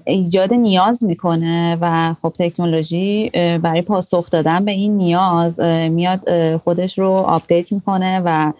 [0.04, 3.30] ایجاد نیاز می‌کنه و خب تکنولوژی
[3.62, 8.52] برای پاسخ دادن به این نیاز میاد خودش رو آپدیت می‌کنه و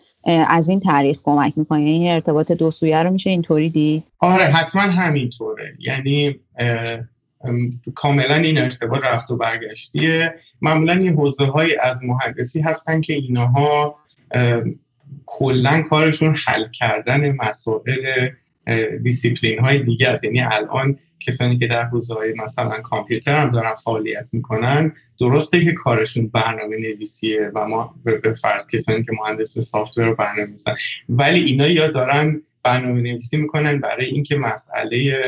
[0.49, 1.81] از این تاریخ کمک می‌کنه.
[1.81, 5.75] این یعنی ارتباط دو سویه رو میشه اینطوری دید؟ آره حتما همینطوره.
[5.79, 6.37] یعنی
[7.95, 10.35] کاملا این ارتباط رفت و برگشتیه.
[10.61, 13.97] معمولا این حوزه های از مهندسی هستن که اینها
[15.27, 18.29] کلا کارشون حل کردن مسائل
[19.03, 24.29] دیسیپلین های دیگه است یعنی الان کسانی که در حوزه مثلا کامپیوتر هم دارن فعالیت
[24.33, 30.47] می‌کنن درسته که کارشون برنامه نویسیه و ما به فرض کسانی که مهندس software برنامه
[30.49, 30.75] نویسن
[31.09, 35.23] ولی اینا یا دارن برنامه نویسی می‌کنن برای اینکه مسئله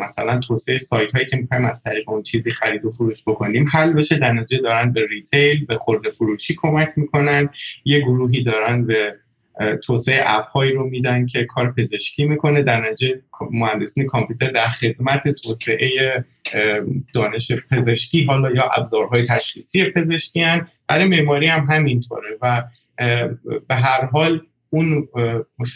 [0.00, 3.92] مثلا توسعه سایت هایی که می‌خوایم از طریق اون چیزی خرید و فروش بکنیم حل
[3.92, 4.18] بشه.
[4.18, 7.48] در نتیجه دارن به retail به خرده فروشی کمک می‌کنن.
[7.84, 9.14] یه گروهی دارن به
[9.82, 15.28] توسعه app هایی رو میدن که کار پزشکی می‌کنه در نتیجه مهندسی کامپیوتر در خدمت
[15.28, 16.24] توسعه
[17.14, 20.68] دانش پزشکی حالا یا ابزارهای تشخیصی پزشکی هستن.
[20.88, 22.62] برای معماری هم همینطوره و
[23.68, 24.40] به هر حال
[24.70, 25.08] اون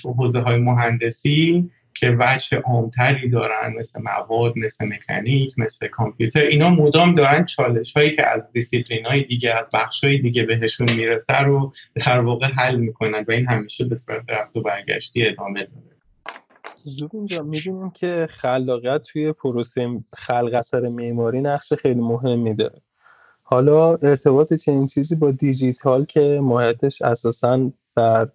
[0.05, 6.41] حوزه های مهندسی که وجه عامتری دارن مثل مواد مثل مکانیک مثل کامپیوتر.
[6.41, 10.91] اینا مدام دارن چالش هایی که از دیسیپلین های دیگه از بخش های دیگه بهشون
[10.97, 11.73] می‌رسه رو
[12.07, 15.97] در واقع حل می‌کنن و این همیشه به صورت رفت و برگشتی ادامه داره.
[16.85, 22.81] زود اینجا می‌بینیم که خلاقیت توی پروسه خلق اثر معماری نقش خیلی مهمی داره.
[23.43, 28.29] حالا ارتباط چنین چیزی با دیجیتال که ماهیتش اساسا در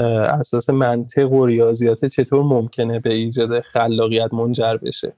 [0.00, 5.12] اساس منطق و ریاضیات چطور ممکنه به ایجاد خلاقیت منجر بشه؟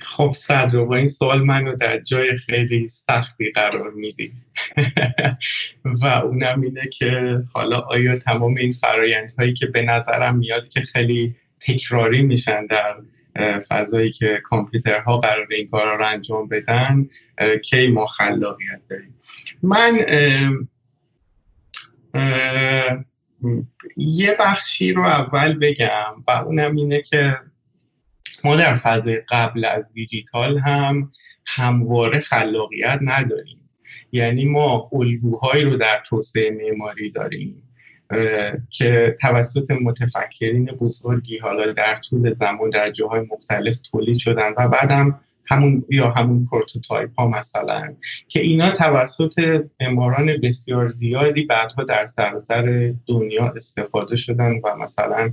[0.00, 4.32] خب صدر با این سوال منو در جای خیلی سختی قرار میدی.
[6.02, 11.36] و اونم اینه که حالا آیا تمام این فرایندهایی که به نظرم میاد که خیلی
[11.60, 12.96] تکراری میشن در
[13.68, 17.08] فضایی که کامپیوترها قرار این کارا رو انجام بدن
[17.64, 19.14] کی ما خلاقیت داریم؟
[19.62, 19.98] من
[23.96, 27.38] یه بخشی رو اول بگم و اونم اینه که
[28.44, 31.12] ما در فضای قبل از دیجیتال هم
[31.46, 33.70] همواره خلاقیت نداریم.
[34.12, 37.62] یعنی ما الگوهایی رو در توسعه معماری داریم
[38.70, 45.20] که توسط متفکرین بزرگی حالا در طول زمان در جاهای مختلف تولید شدن و بعدم
[45.48, 47.94] همون یا همون پروتوتایپ ها مثلا
[48.28, 55.32] که اینا توسط معماران بسیار زیادی بعدها در سراسر دنیا استفاده شدن و مثلا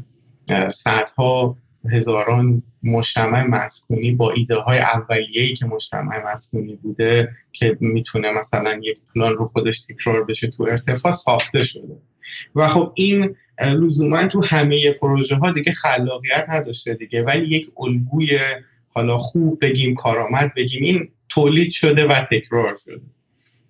[0.68, 1.58] صدها
[1.92, 8.98] هزاران مجتمع مسکونی با ایده های اولیه‌ای که مجتمع مسکونی بوده که می‌تونه مثلا یک
[9.14, 11.98] پلان رو خودش تکرار بشه تو ارتفاع ساخته شده.
[12.56, 18.40] و خب این لزوما تو همه پروژه ها دیگه خلاقیت نداشته دیگه ولی یک الگوی
[18.94, 23.02] حالا خوب بگیم کارآمد بگیم این تولید شده و تکرار شده.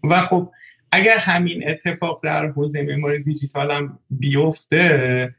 [0.04, 0.52] و خب
[0.92, 5.36] اگر همین اتفاق در حوزه معماری دیجیتال هم بیفته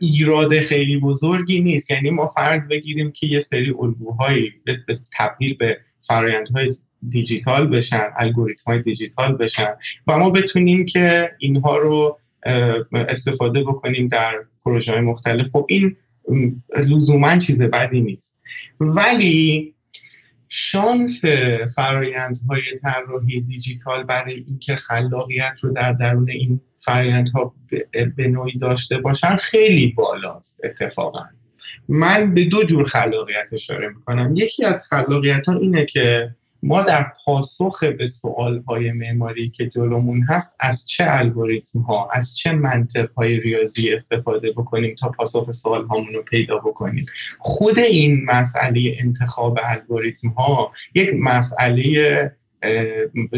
[0.00, 1.90] ایراد خیلی بزرگی نیست.
[1.90, 6.72] یعنی ما فرض بگیریم که یه سری الگوهایی به تبدیل به فرایندهای
[7.08, 9.74] دیجیتال بشن الگوریتم های دیجیتال بشن
[10.06, 12.18] و ما بتونیم که اینها رو
[12.92, 15.46] استفاده بکنیم در پروژه های مختلف.
[15.52, 15.96] خب این
[16.78, 18.37] لزوما چیز بدی نیست.
[18.80, 19.74] ولی
[20.48, 21.24] شانس
[21.74, 27.54] فرایندهای طراحی دیجیتال برای اینکه خلاقیت رو در درون این فرایندها
[28.16, 31.24] به نوعی داشته باشن خیلی بالاست اتفاقا.
[31.88, 34.34] من به دو جور خلاقیت اشاره می‌کنم.
[34.36, 40.22] یکی از خلاقیت ها اینه که ما در پاسخ به سوال های معماری که جلومون
[40.22, 45.86] هست از چه الگوریتم ها از چه منطق های ریاضی استفاده بکنیم تا پاسخ سوال
[45.86, 47.06] هامون رو پیدا بکنیم؟
[47.38, 52.32] خود این مسئله انتخاب الگوریتم ها یک مسئله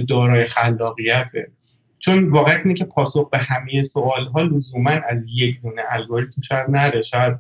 [0.09, 1.51] دارای خلاقیته.
[1.99, 6.71] چون واقعیت اینه که پاسخ به همه سوال ها لزوما از یک دونه الگوریتم شاید
[6.71, 7.37] نره شاید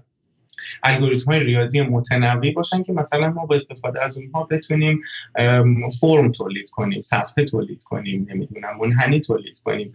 [0.82, 5.02] الگوریتم های ریاضی متنوعی باشن که مثلا ما با استفاده از اونها بتونیم
[6.00, 9.92] فرم تولید کنیم صفحه تولید کنیم نمی‌دونم منحنی تولید کنیم.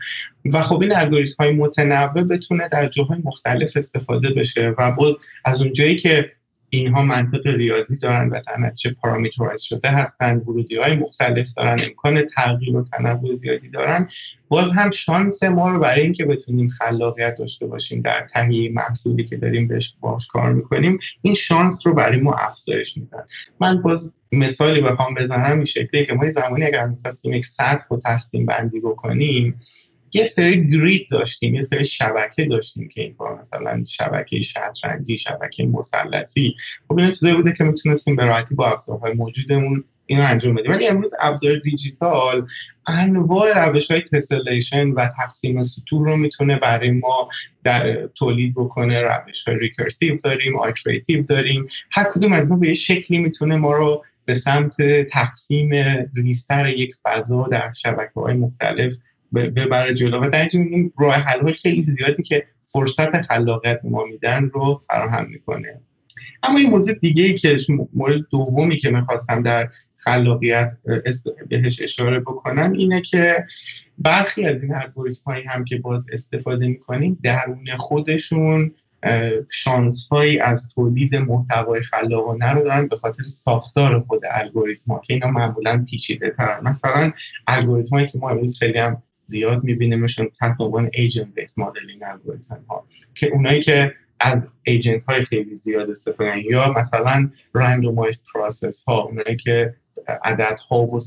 [0.53, 5.61] و خب این الگوریتم های متنوع بتونه در جاهای مختلف استفاده بشه و باز از
[5.61, 6.31] اونجایی که
[6.77, 10.37] اینها منطق ریاضی دارن و در نتیجه پارامترایز شده هستن.
[10.37, 14.09] ورودی های مختلف دارن امکان تغییر و تنوع زیادی دارن.
[14.47, 19.37] باز هم شانس ما رو برای اینکه بتونیم خلاقیت داشته باشیم در تهیه محصولی که
[19.37, 23.23] داریم بهش باش کار می‌کنیم این شانس رو برای ما افزایش میدن.
[23.59, 27.97] من باز مثالی بخوام بزنم این شکلی که ما زمانی اگر می‌خواستیم یک سطح رو
[27.97, 29.59] تقسیم بندی بکنیم
[30.13, 35.65] یه سری گرید داشتیم یه سری شبکه داشتیم که این کار مثلا شبکه شطرنجی شبکه
[35.65, 36.55] مثلثی
[36.87, 40.71] خب این چیزایی بوده که می‌تونستیم به راحتی با ابزارهای موجودمون اینو انجام بدیم.
[40.71, 42.47] ولی امروز ابزار دیجیتال
[42.87, 47.29] انواع روش های tessellation و تقسیم سطوح رو می‌تونه برای ما
[47.63, 49.01] در تولید بکنه.
[49.01, 51.67] روش های recursive داریم iterative داریم.
[51.91, 54.75] هر کدوم از اون به شکلی می‌تونه ما رو به سمت
[55.11, 55.69] تقسیم
[56.15, 58.95] ریزتر یک فضا در شبکه های مختلف
[59.35, 60.21] ببره جلو.
[60.21, 65.79] و در این راه حل خیلی زیادی که فرصت خلاقیت ما میدن رو فراهم می‌کنه.
[66.43, 67.57] اما این موضوع دیگه ای که
[67.93, 70.77] مورد دومی که می‌خواستم در خلاقیت
[71.49, 73.45] بهش اشاره بکنم اینه که
[73.97, 78.71] برخی از این الگوریتم هایی هم که باز استفاده می‌کنیم درون خودشون
[79.49, 85.27] شانس هایی از تولید محتوای خلاقانه رو دارن به خاطر ساختار خود الگوریتم که اینا
[85.27, 87.11] معمولا پیچیده ترن مثلا
[87.47, 92.87] الگوریتم که ما امروز خیلی هم زیاد میبینیمشون تحت عنوان ایجنت بیس مدلینگ الگوریتم ها
[93.13, 99.35] که اونایی که از agent های خیلی زیاد استفاده یا مثلا randomized process ها اونایی
[99.35, 99.75] که
[100.23, 100.99] عدد ها و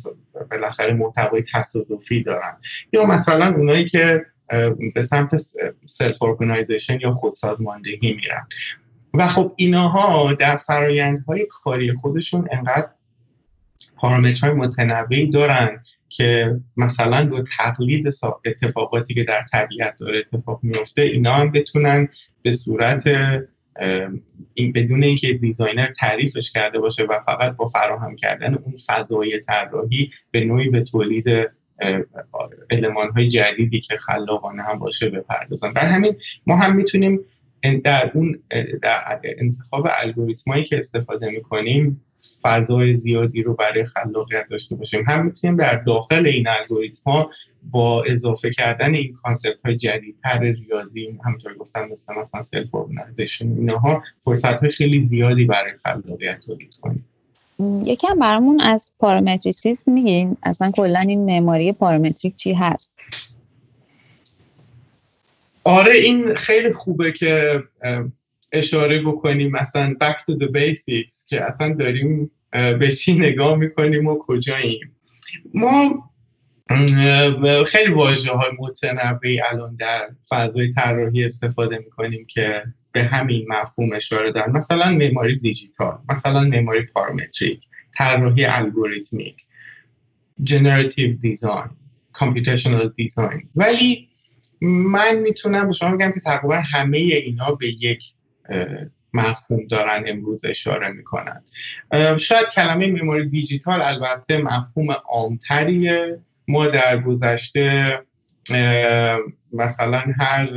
[0.51, 2.57] بالاخره محتوای تصادفی دارن.
[2.93, 4.27] یا مثلا اونایی که
[4.95, 5.37] به سمت
[5.87, 8.47] self organization یا خودسازماندهی میرن.
[9.15, 12.89] و خب اینها در فرایندهای کاری خودشون انقدر
[13.97, 18.07] پارامترهای متنوعی دارن که مثلا دو تقلید
[18.45, 22.09] اتفاقاتی که در طبیعت داره اتفاق میفته اینا هم بتونن
[22.43, 23.09] به صورت
[24.55, 30.11] این بدون اینکه دیزاینر تعریفش کرده باشه و فقط با فراهم کردن اون فضای طراحی
[30.31, 31.49] به نوعی به تولید
[32.71, 35.73] علمان های جدیدی که خلاقانه هم باشه بپردازن.
[35.73, 36.17] در همین
[36.47, 37.21] ما هم می‌تونیم
[37.85, 38.43] در اون
[38.83, 42.05] در انتخاب الگوریتمایی که استفاده می‌کنیم
[42.43, 45.05] فضای زیادی رو برای خلاقیت داشته باشیم.
[45.09, 47.31] هم می‌تونیم در داخل این الگوریتم ها
[47.63, 54.03] با اضافه کردن این concept های جدیدتر ریاضی همونطور گفتم مثل مثلا self organization اینها
[54.19, 57.05] فرصت های خیلی زیادی برای خلاقیت تولید کنیم.
[57.85, 60.37] یکم برامون از پارامتریسیسم میگین.
[60.43, 62.95] اصلا کلا این معماری پارامتریک چی هست؟
[65.65, 67.63] آره این خیلی خوبه که
[68.53, 74.19] اشاره بکنیم مثلا back to the basics که اصلا داریم به چی نگاه می‌کنیم و
[74.19, 74.97] کجاییم.
[75.55, 76.11] ما
[77.67, 84.33] خیلی واژه های متنوعی الان در فضای طراحی استفاده می‌کنیم که به همین مفهوم اشاره
[84.33, 84.53] دارن.
[84.53, 89.43] مثلا معماری دیجیتال مثلا معماری پارامتریک طراحی الگوریتمیک
[90.43, 91.71] generative design
[92.13, 94.09] computational design ولی
[94.61, 98.05] من می‌تونم به شما بگم که تقریبا همه اینا به یک
[99.13, 101.43] مفهوم دارن امروز اشاره می‌کنن.
[102.19, 106.19] شاید کلمه معماری دیجیتال البته مفهوم عامتریه.
[106.49, 107.99] ما در گذشته
[109.53, 110.49] مثلا هر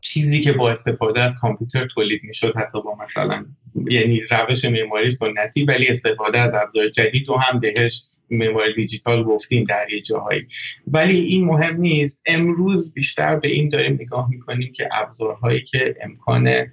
[0.00, 3.46] چیزی که با استفاده از کامپیوتر تولید می‌شد حتی با مثلا
[3.90, 8.04] یعنی روش معماری سنتی ولی استفاده از ابزار جدید و هم بهش
[8.36, 10.46] معماری دیجیتال گفتیم در یه جاهایی.
[10.86, 12.22] ولی این مهم نیست.
[12.26, 16.66] امروز بیشتر به این داریم نگاه می‌کنیم که ابزارهایی که امکان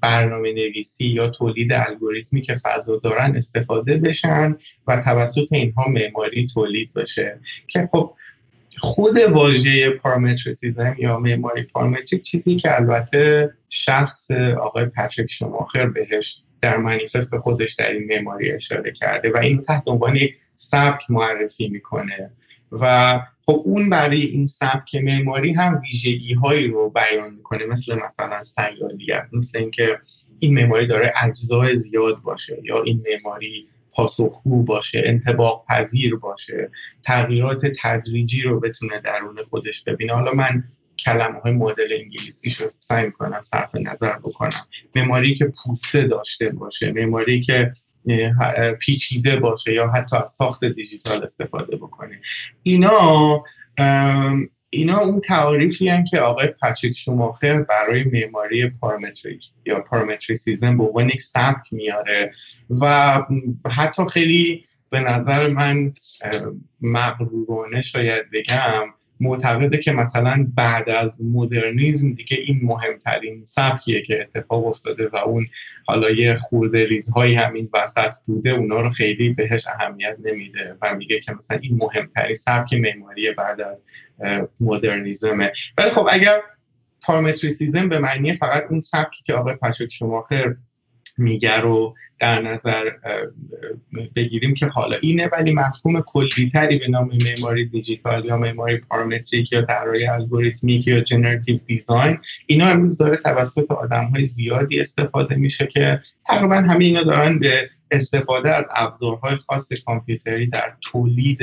[0.00, 6.92] برنامه نویسی یا تولید الگوریتمی که فضا دارن استفاده بشن و توسط اینها معماری تولید
[6.92, 7.40] بشه.
[7.68, 8.14] که خب
[8.78, 14.30] خود واژه پارامتریسیزم یا معماری پارامتریک چیزی که البته شخص
[14.60, 19.82] آقای پتریک شماخر بهش در منیفست خودش در این معماری اشاره کرده و این تحت
[19.86, 22.30] عنوان یک سبک معرفی می‌کنه.
[22.72, 28.42] و خب اون برای این سبک معماری هم ویژگی هایی رو بیان می‌کنه مثل مثلا
[28.42, 29.98] سیالیت مثل اینکه
[30.38, 36.70] این معماری داره اجزای زیاد باشه یا این معماری پاسخگو باشه انتباق پذیر باشه
[37.02, 40.14] تغییرات تدریجی رو بتونه درون خودش ببینه.
[40.14, 40.64] حالا من
[40.98, 44.66] کلمه های مدل انگلیسیش رو سعی کنم صرف نظر بکنم.
[44.94, 47.72] معماری که پوسته داشته باشه معماری که
[48.80, 52.20] پیچیده باشه یا حتی از ساخت دیجیتال استفاده بکنه.
[52.62, 53.44] اینا
[54.70, 61.08] اینا اون تعاریفی هم که آقای پاتریک شوماخر برای معماری پارامتریک یا پارامتریسیزم به عنوان
[61.08, 62.32] یک سبک میاره
[62.70, 63.18] و
[63.70, 65.92] حتی خیلی به نظر من
[66.80, 74.66] مغرورانه شاید بگم معتقده که مثلا بعد از مدرنیزم دیگه این مهمترین سبکیه که اتفاق
[74.66, 75.46] افتاده و اون
[75.86, 81.20] حالا یه خورده ریزهایی همین وسط بوده اونا رو خیلی بهش اهمیت نمیده و میگه
[81.20, 83.78] که مثلا این مهمترین سبک معماری بعد از
[84.60, 85.52] مدرنیزمه.
[85.78, 86.40] ولی خب اگر
[87.02, 90.54] پارامتریسیزم به معنی فقط اون سبکی که آقای پاتریک شماخر
[91.18, 92.90] میگه رو در نظر
[94.16, 99.62] بگیریم که حالا اینه ولی مفهوم کلیتری به نام معماری دیجیتال یا معماری پارامتریک یا
[99.62, 106.00] طراحی الگوریتمیک یا generative design اینا امروز داره توسط آدم های زیادی استفاده میشه که
[106.26, 111.40] تقریبا همه اینا دارن به استفاده از ابزارهای خاص کامپیوتری در تولید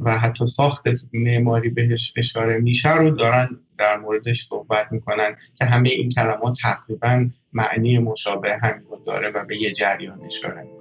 [0.00, 3.48] و حتی ساخت معماری بهش اشاره میشه رو دارن
[3.78, 9.62] در موردش صحبت می‌کنن که همه این کلمات تقریبا معنی مشابه همین داره و به
[9.62, 10.75] یه جریان اشاره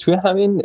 [0.00, 0.56] توی همین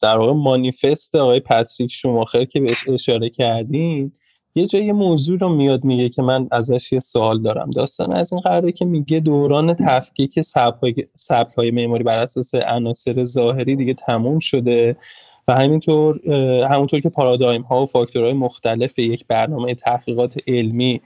[0.00, 4.12] در واقع مانیفست آقای پاتریک شوماخر که بهش اشاره کردین
[4.54, 7.70] یه جایی موضوع رو میاد میگه که من ازش یه سوال دارم.
[7.70, 10.40] داستان از این قراره که میگه دوران تفکیک
[11.16, 14.96] سبک های معماری بر اساس عناصر ظاهری دیگه تموم شده
[15.48, 16.28] و همینطور
[16.64, 21.00] همونطور که پارادایم ها و فاکتورهای مختلف یک برنامه تحقیقات علمی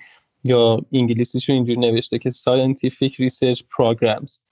[0.44, 4.51] یا انگلیسیشو اینجوری نوشته که scientific research programs.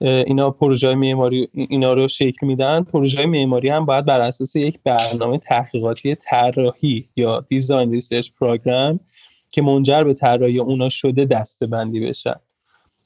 [0.00, 2.82] اینا پروژه معماری اینا رو شکل میدن.
[2.82, 9.00] پروژه معماری هم باید بر اساس یک برنامه تحقیقاتی طراحی یا design research program
[9.50, 12.34] که منجر به طراحی اونا شده دسته بندی بشن.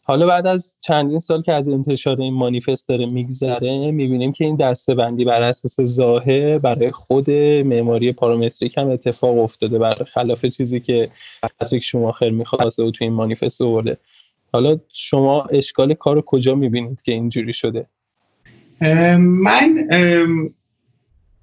[0.07, 4.57] حالا بعد از چندین سال که از انتشار این مانیفست داره میگذره می‌بینیم که این
[4.57, 10.81] دسته بندی بر اساس ظاهر برای خود معماری پارامتریک هم اتفاق افتاده بر خلاف چیزی
[10.81, 11.11] که
[11.61, 13.97] از شوماخر می‌خواسته و تو این مانیفست آورده.
[14.55, 17.87] حالا شما اشکال کار کجا می‌بینید که اینجوری شده؟
[19.19, 19.89] من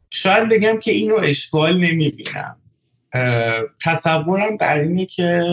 [0.10, 2.56] شاید بگم که اینو اشکال نمی‌بینم.
[3.86, 5.44] تصورم در اینه که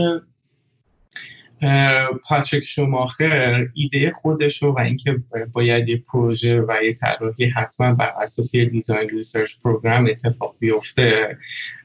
[2.28, 5.16] پاتریک شوماخر ایده خودش رو و اینکه
[5.52, 11.38] باید یه پروژه و یه طراحی حتما بر اساس یه design research program اتفاق بیفته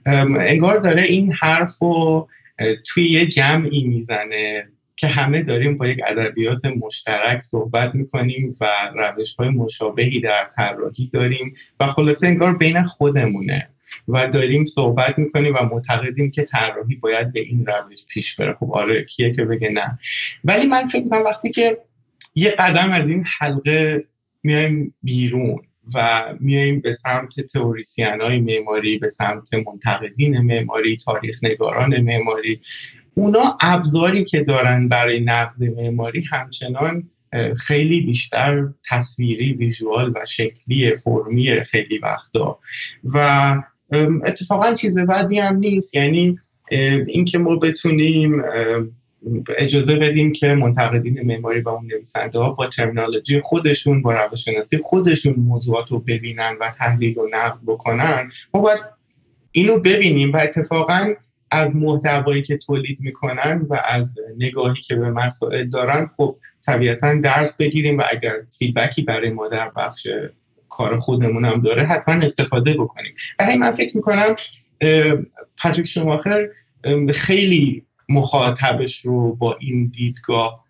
[0.05, 2.29] انگار داره این حرف رو
[2.85, 4.67] توی یه جمعی می‌زنه.
[4.95, 11.09] که همه داریم با یک ادبیات مشترک صحبت می‌کنیم و روش های مشابهی در طراحی
[11.13, 13.69] داریم و خلاصه انگار بین خودمونه
[14.07, 18.53] و داریم صحبت می‌کنیم و معتقدیم که طراحی باید به این روش پیش بره.
[18.53, 19.99] خب آره کیه که بگه نه؟
[20.43, 21.77] ولی من فکر می‌کنم وقتی که
[22.35, 24.05] یه قدم از این حلقه
[24.43, 25.59] میایم بیرون
[25.93, 32.59] و میایم به سمت تئوریسین های معماری به سمت منتقدین معماری تاریخ نگاران معماری
[33.15, 37.09] اونا ابزاری که دارن برای نقد معماری همچنان
[37.57, 42.59] خیلی بیشتر تصویری ویژوال و شکلی فرمی خیلی وقتا.
[43.03, 43.61] و
[44.25, 45.95] اتفاقا چیز بدی هم نیست.
[45.95, 46.39] یعنی
[47.07, 48.43] اینکه ما بتونیم
[49.57, 54.45] اجازه بدیم که منتقدین معماری و اون نویسنده ها با ترمینالوژی خودشون با روش
[54.83, 58.79] خودشون موضوعات رو ببینن و تحلیل و نقد بکنن ما باید
[59.51, 61.13] اینو ببینیم و اتفاقا
[61.53, 67.57] از محتوایی که تولید می‌کنن و از نگاهی که به مسائل دارن خب طبیعتا درس
[67.57, 70.07] بگیریم و اگر feedback ی برای ما در بخش
[70.69, 73.13] کار خودمون هم داره حتما استفاده بکنیم.
[73.37, 74.35] برای من فکر می‌کنم
[75.57, 76.47] پاتریک شوماخر
[77.13, 80.63] خیلی مخاطبش رو با این دیدگاه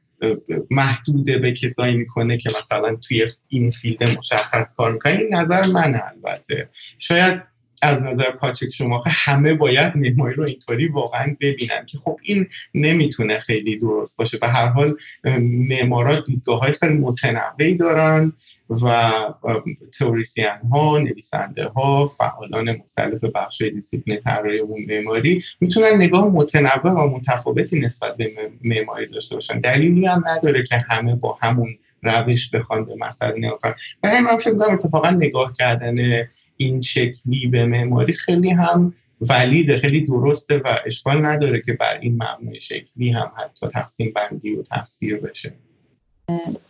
[0.70, 6.00] محدود به کسایی می‌کنه که مثلا توی این field مشخص کار می‌کنه این نظر من
[6.04, 6.70] البته.
[7.00, 7.53] شاید
[7.84, 13.40] از نظر پاتریک شوماخر همه باید معماری رو اینطوری واقعا ببینن که خب این نمی‌تونه
[13.40, 14.38] خیلی درست باشه.
[14.38, 14.98] به هر حال
[15.70, 18.34] معمارا دیدگاه های خیلی متنوعی دارن
[18.70, 19.12] و
[20.00, 27.08] تئوریسین ها نویسنده ها فعالان مختلف بخش دیسیپلین طراحی و معماری می‌تونن نگاه متنوع و
[27.08, 29.60] متفاوتی نسبت به معماری داشته باشن.
[29.60, 33.74] دلیلی هم نداره که همه با همون روش بخوان به مسئله نگاه کنن.
[34.04, 36.24] من فکر اتفاقا نگاه کردن
[36.58, 42.14] این شکلی به معماری خیلی هم ولیده خیلی درسته و اشکال نداره که بر این
[42.24, 45.54] مبنای شکلی هم حتی تقسیم بندی و تفسیر بشه.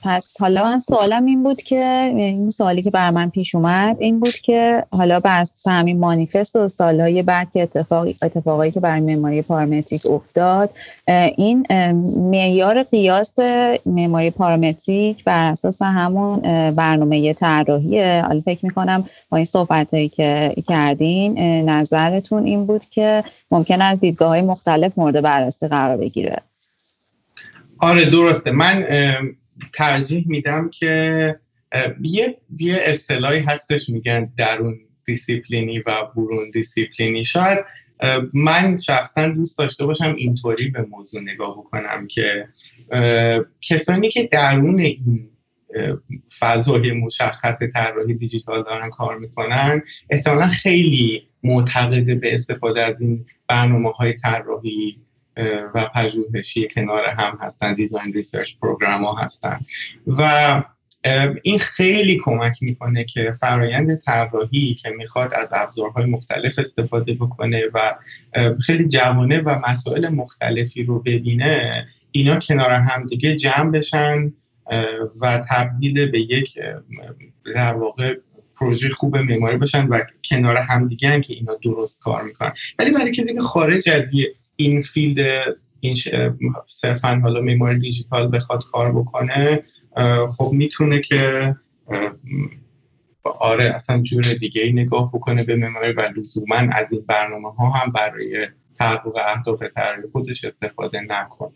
[0.02, 4.20] پس حالا من سوالم این بود که این سوالی که بر من پیش اومد این
[4.20, 9.42] بود که حالا بر همین مانیفست و سالهای بعد که اتفاق اتفاقایی که بر معماری
[9.42, 10.70] پارامتریک افتاد
[11.38, 11.68] این
[12.18, 13.40] معیار قیاس
[13.86, 16.40] معماری پارامتریک بر اساس همون
[16.72, 21.40] برنامه طراحیه حالا فکر می‌کنم با این صحبت هایی که کردین
[21.70, 26.36] نظرتون این بود که ممکن از دیدگاه های مختلف مورد بررسی قرار بگیره.
[27.80, 28.52] آره درسته.
[28.52, 28.86] من
[29.74, 31.36] ترجیح میدم که
[32.02, 37.26] یه یه اصطلاحی هستش میگن درون دیسیپلینی و برون دیسیپلینی.
[37.26, 37.60] شاید
[38.34, 42.48] من شخصا دوست داشته باشم اینطوری به موضوع نگاه بکنم که
[43.62, 45.30] کسانی که درون این
[46.40, 53.92] فضای مشخص طراحی دیجیتال دارن کار می‌کنن احتمالا خیلی معتقد به استفاده از این برنامه
[53.92, 54.98] های طراحی
[55.76, 59.60] و پژوهشی کنار هم هستن design research program ها هستن.
[60.08, 60.64] و
[61.44, 67.96] این خیلی کمک می‌کنه که فرایند طراحی که می‌خواد از ابزارهای مختلف استفاده بکنه و
[68.66, 74.34] خیلی جوانه و مسائل مختلفی رو ببینه اینا کنار هم دیگه جمع بشن
[75.22, 76.60] و تبدیل به یک
[77.56, 78.16] در واقع
[78.60, 82.54] پروژه خوب معماری باشن و کنار هم دیگه که اینا درست کار می‌کنن.
[82.80, 84.14] ولی برای کسی که خارج از
[84.66, 85.46] این فیلد
[85.80, 85.96] این
[86.68, 89.64] صرفا حالا معماری دیجیتال بخواد کار بکنه
[90.38, 91.56] خب می‌تونه که
[93.24, 97.70] آره اصلا جور دیگه ای نگاه بکنه به معماری و لزوما از این برنامه ها
[97.70, 98.48] هم برای
[98.80, 101.52] تحقق اهداف طراحی خودش استفاده نکنه.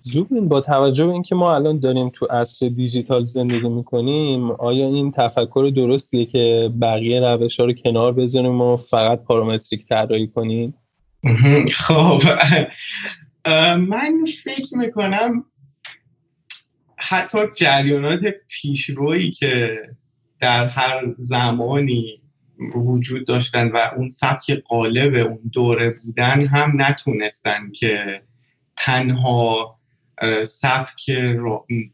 [0.00, 5.12] زوبین با توجه به اینکه ما الان داریم تو عصر دیجیتال زندگی می‌کنیم آیا این
[5.12, 10.74] تفکر درستیه که بقیه روش ها رو کنار بذاریم و فقط پارامتریک طراحی کنیم؟
[11.72, 12.22] خب.
[13.76, 15.44] من فکر می‌کنم
[16.96, 19.78] حتی جریانات پیشرویی که
[20.40, 22.22] در هر زمانی
[22.74, 28.22] وجود داشتن و اون سبک قالب اون دوره بودن هم نتونستن که
[28.76, 29.77] تنها
[30.44, 31.10] سبک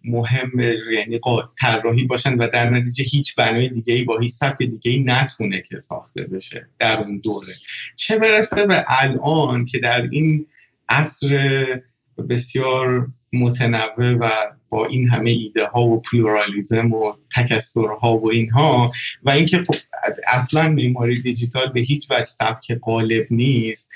[0.04, 0.60] مهم
[0.92, 1.20] یعنی
[1.60, 5.60] طراحی باشن و در نتیجه هیچ بنای دیگه ای با هیچ سبک دیگه ای نتونه
[5.60, 7.52] که ساخته بشه در اون دوره.
[7.96, 10.46] چه برسه به الان که در این
[10.88, 11.64] عصر
[12.28, 14.30] بسیار متنوع و
[14.74, 18.90] با این همه ایده ها و پلورالیزم و تکسرها و اینها.
[19.22, 19.74] و اینکه خب
[20.26, 23.90] اصلا معماری دیجیتال به هیچ وجه سبک قالب نیست.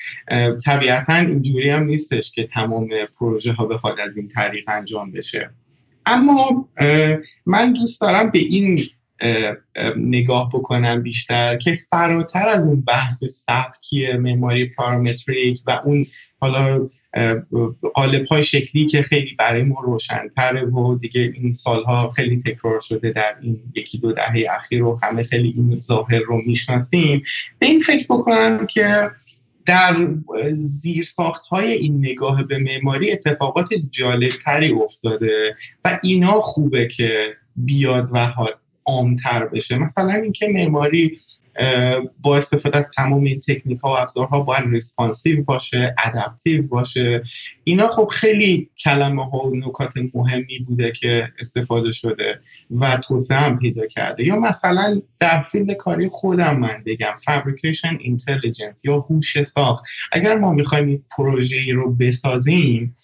[0.64, 5.50] طبیعتا اینجوری هم نیستش که تمام پروژه ها بخواد از این طریق انجام بشه.
[6.06, 6.68] اما
[7.46, 8.84] من دوست دارم به این
[9.96, 16.06] نگاه بکنم بیشتر که فراتر از اون بحث سبکی معماری پارامتریک و اون
[16.40, 16.88] حالا
[17.94, 23.10] قالب های شکلی که خیلی برای ما روشنتره و دیگه این سالها خیلی تکرار شده
[23.10, 27.22] در این یکی دو دهه اخیر و همه خیلی این ظاهر رو می‌شناسیم.
[27.58, 29.10] به این فکر بکنم که
[29.66, 30.08] در
[30.60, 38.08] زیر ساخت های این نگاه به معماری اتفاقات جالبتری افتاده و اینا خوبه که بیاد
[38.12, 38.32] و
[38.84, 39.78] عامتر بشه.
[39.78, 41.18] مثلا اینکه معماری
[42.22, 47.22] با استفاده از تمام این تکنیک ها و ابزارها باید responsive باشه adaptive باشه.
[47.64, 52.40] اینا خب خیلی کلمه ها و نکات مهمی بوده که استفاده شده
[52.70, 54.24] و توسعه هم پیدا کرده.
[54.24, 59.84] یا مثلا در field کاری خودم من بگم fabrication intelligence یا هوش ساخت.
[60.12, 62.96] اگر ما می‌خوایم این پروژه رو بسازیم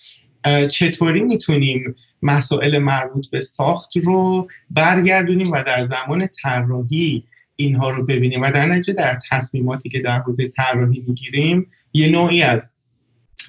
[0.70, 7.24] چطوری می‌تونیم مسائل مربوط به ساخت رو برگردونیم و در زمان طراحی
[7.56, 12.42] اینها رو ببینیم و در نتیجه در تصمیماتی که در حوزه طراحی می‌گیریم یه نوعی
[12.42, 12.74] از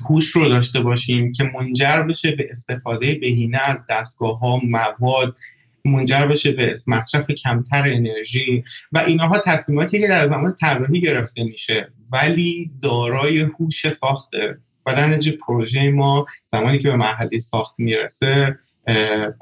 [0.10, 5.36] هوش رو داشته باشیم که منجر بشه به استفاده بهینه از دستگاه ها مواد
[5.86, 11.92] منجر بشه به مصرف کمتر انرژی و اینها تصمیماتی که در زمان طراحی گرفته میشه
[12.12, 14.58] ولی دارای هوش ساخته.
[14.86, 18.60] و در نتیجه پروژه ما زمانی که به مرحله ساخت می‌رسه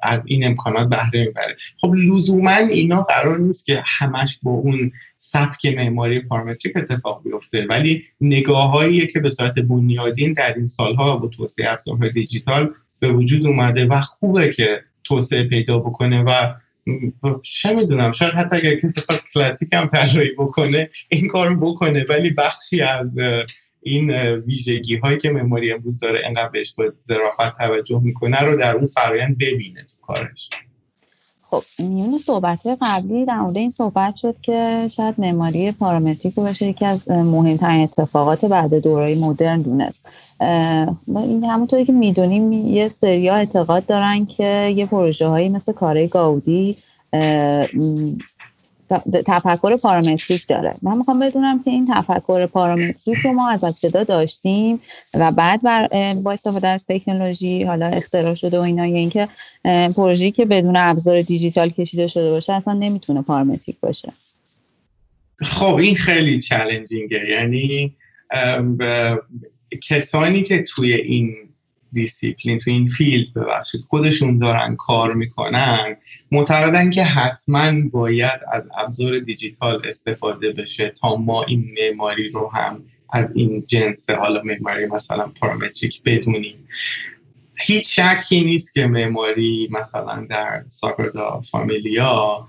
[0.04, 1.56] از این امکانات بهره می‌بره.
[1.82, 8.04] خب لزوما اینا قرار نیست که همش با اون سبک معماری پارامتریک اتفاق بیفته ولی
[8.22, 13.86] نگاههایی که به صورت بنیادین در این سالها با توسعه ابزارهای دیجیتال به وجود اومده
[13.86, 16.54] و خوبه که توسعه پیدا بکنه و
[17.44, 22.30] چه می‌دونم شاید حتی اگر کسی خواست کلاسیک هم طراحی بکنه این کار بکنه ولی
[22.30, 23.20] بخشی از
[23.84, 28.76] این ویژگی هایی که مموری امروز داره انقدر بهش با ظرافت توجه می‌کنه رو در
[28.76, 30.50] اون فرایند ببینه تو کارش.
[31.50, 36.66] خب میون صحبت قبلی در مورد این صحبت شد که شاید معماری پارامتریک رو بشه
[36.66, 40.10] یکی از مهمترین اتفاقات بعد دورای مدرن دونست.
[41.08, 46.78] این همونطوری که می‌دونیم یه سریا اعتقاد دارن که یه پروژه هایی مثل کاره گاودی
[49.26, 50.74] تفکر پارامتریک داره.
[50.82, 54.80] من می‌خوام بدونم که این تفکر پارامتریک رو ما از ابتدا داشتیم
[55.14, 55.88] و بعد بر
[56.24, 59.28] با استفاده از تکنولوژی حالا اختراع شده و اینا یا اینکه
[59.96, 64.14] پروژه‌ای که بدون ابزار دیجیتال کشیده شده باشه اصلا نمی‌تونه پارامتریک باشه.
[65.42, 67.96] خب این خیلی چالنجینگه یعنی
[69.82, 71.36] کسانی که توی این
[71.94, 73.82] دیسیپلین تو این field ببخشید.
[73.82, 75.96] خودشون دارن کار می‌کنن.
[76.32, 82.84] معتقدن که حتما باید از ابزار دیجیتال استفاده بشه تا ما این معماری رو هم
[83.10, 86.68] از این جنس حالا معماری مثلا پارامتریک بدونیم.
[87.56, 92.48] هیچ شکی نیست که معماری مثلا در ساگرادا فامیلیا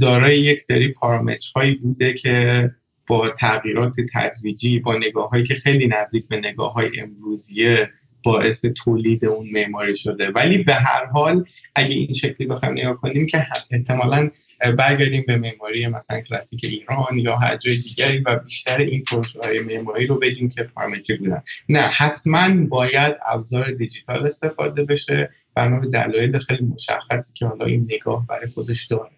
[0.00, 2.70] دارای یک سری پارامترهایی بوده که
[3.06, 7.90] با تغییرات تدریجی با نگاه هایی که خیلی نزدیک به نگاه های امروزیه
[8.22, 10.30] باعث تولید اون معماری شده.
[10.30, 11.44] ولی به هر حال
[11.74, 14.30] اگه این شکلی بخوایم نگاه کنیم که احتمالا
[14.78, 19.60] برگردیم به معماری مثلا کلاسیک ایران یا هر جای دیگری و بیشتر این پروژه های
[19.60, 21.42] معماری رو بگیم که پارامتری بودن.
[21.68, 25.30] نه حتما باید ابزار دیجیتال استفاده بشه.
[25.54, 29.10] بنا دلایل خیلی مشخصی که حالا این نگاه برای خودش داره.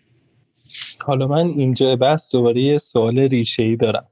[1.00, 4.06] حالا من اینجا بس دوباره یه سوال ریشه ای دارم.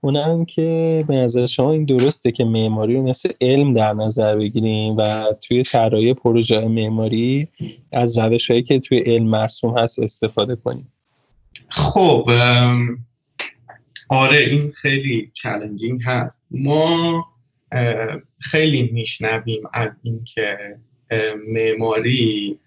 [0.00, 4.96] اونم که به نظر شما این درسته که معماری رو مثل علم در نظر بگیریم
[4.98, 7.48] و توی طراحی پروژه معماری
[7.92, 10.92] از روش هایی که توی علم مرسوم هست استفاده کنیم.
[11.68, 12.30] خب
[14.08, 16.44] آره این خیلی چالنجینگ هست.
[16.50, 17.26] ما
[18.38, 20.58] خیلی میشنویم از اینکه
[21.48, 22.58] معماری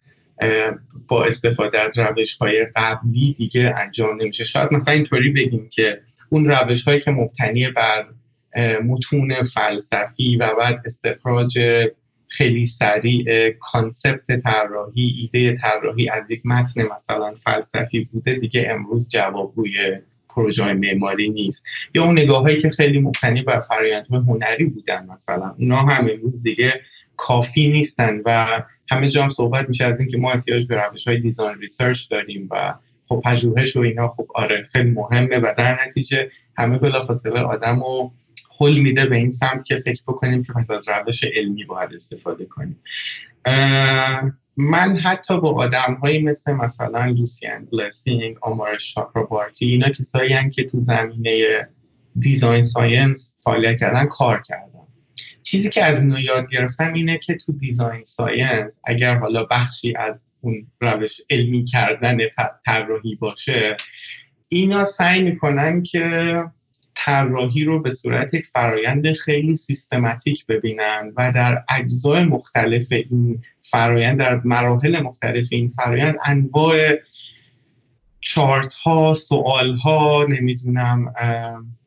[1.08, 4.44] با استفاده از روش های قبلی دیگه انجام نمیشه.
[4.44, 8.06] شاید مثلا اینطوری بگیم که اون روش هایی که مبتنی بر
[8.84, 11.60] متون فلسفی و بعد استخراج
[12.28, 19.98] خیلی سریع کانسپت طراحی ایده طراحی از یک متن مثلا فلسفی بوده دیگه امروز جوابگوی
[20.30, 21.66] پروژه معماری نیست.
[21.96, 25.56] یا اون نگاه هایی که خیلی مبتنی بر فرآیندهای هنری بودن مثلا.
[25.60, 26.82] اونا هم امروز دیگه
[27.18, 28.62] کافی نیستن و
[28.92, 32.48] همه جا هم صحبت میشه از اینکه ما احتیاج به روش های design research داریم
[32.52, 32.74] و
[33.14, 38.14] خب پژوهش و اینا خب آره خیلی مهمه و در نتیجه همه بلافاصله آدم رو
[38.60, 42.46] هل میده به این سمت که فکر بکنیم که پس از روش علمی باید استفاده
[42.46, 42.80] کنیم.
[44.58, 50.84] من حتی با آدم هایی مثل مثلا لوسیان بلسینگ آمارش چاکرابارتی اینا کسایی که تو
[50.84, 51.68] زمینه
[52.20, 54.70] design science فعالیت کردن کار کردن.
[55.44, 60.28] چیزی که از اینو یاد گرفتم اینه که تو design science اگر حالا بخشی از
[60.44, 62.18] اون روش علمی کردن
[62.66, 63.78] طراحی باشه
[64.50, 66.44] اینا سعی می‌کنن که
[66.96, 74.20] طراحی رو به صورت یک فرایند خیلی سیستماتیک ببینن و در اجزای مختلف این فرایند
[74.20, 76.78] در مراحل مختلف این فرایند انواع
[78.22, 81.14] چارت ها سوال ها نمی‌دونم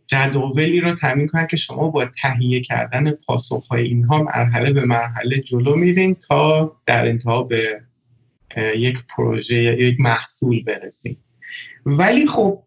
[0.07, 5.39] جداولی رو تامین کنن که شما با تهیه کردن پاسخ های اینها مرحله به مرحله
[5.39, 7.81] جلو میرین تا در انتها به
[8.57, 11.17] یک پروژه یا یک محصول برسیم.
[11.87, 12.63] ولی خب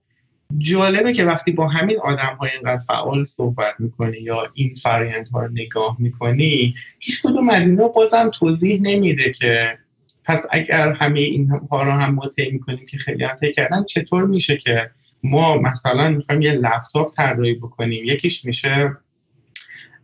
[0.58, 5.46] جالبه که وقتی با همین آدم های اینقدر فعال صحبت می‌کنی یا این فرایند ها
[5.46, 9.78] رو نگاه می‌کنی هیچ کدوم از اینا بازم توضیح نمیده که
[10.24, 14.58] پس اگر همه این ها رو هم ما می‌کنیم که خیلی هم کردن چطور میشه
[14.58, 14.92] که
[15.24, 18.98] ما مثلا می‌خوایم یه لپتاپ طراحی بکنیم؟ یکیش میشه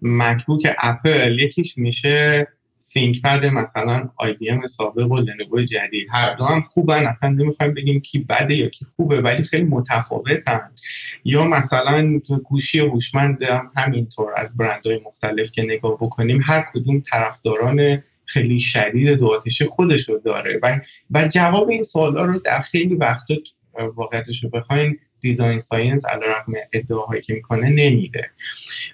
[0.02, 2.48] مکبوک اپل یکیش میشه
[3.24, 6.08] پد مثلا آی بی ام سابق و لنوو جدید.
[6.12, 7.08] هر دو هم خوبن.
[7.08, 10.72] اصلا نمی‌خوایم بگیم کی بده یا کی خوبه ولی خیلی متفاوتن.
[11.26, 18.04] یا مثلا گوشی هوشمند هم همینطور از برندهای مختلف که نگاه بکنیم هر کدوم طرفداران
[18.26, 20.60] خیلی شدید دو آتش خودش رو داره.
[20.64, 20.80] و,
[21.12, 23.36] و جواب این سوالا رو در خیلی وقتا
[23.96, 28.30] واقعیتش رو بخواین design science علیرغم ادعاهایی که می‌کنه نمیده.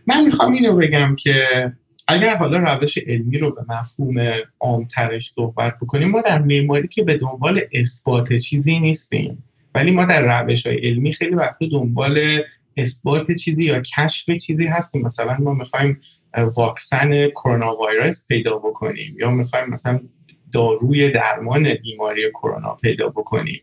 [0.07, 1.71] من می‌خوام اینو بگم که
[2.11, 7.17] اگر حالا روش علمی رو به مفهوم عامترش صحبت بکنیم ما در معماری که به
[7.17, 9.43] دنبال اثبات چیزی نیستیم.
[9.75, 12.19] ولی ما در روش های علمی خیلی وقت دنبال
[12.77, 15.01] اثبات چیزی یا کشف چیزی هستیم.
[15.01, 16.01] مثلا ما می‌خوایم
[16.55, 19.99] واکسن کرونا ویروس پیدا بکنیم یا می‌خوایم مثلا
[20.51, 23.61] داروی درمان بیماری کرونا پیدا بکنیم.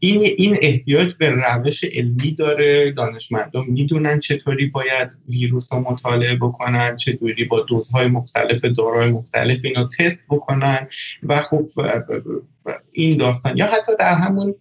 [0.00, 2.90] این این احتیاج به روش علمی داره.
[2.90, 9.88] دانشمندان می‌دونن چطوری باید ویروس رو مطالعه بکنن چطوری با دوزهای مختلف داروهای مختلف اینو
[9.98, 10.88] تست بکنن
[11.22, 11.70] و خب
[12.92, 13.56] این داستان.
[13.56, 14.54] یا حتی در همون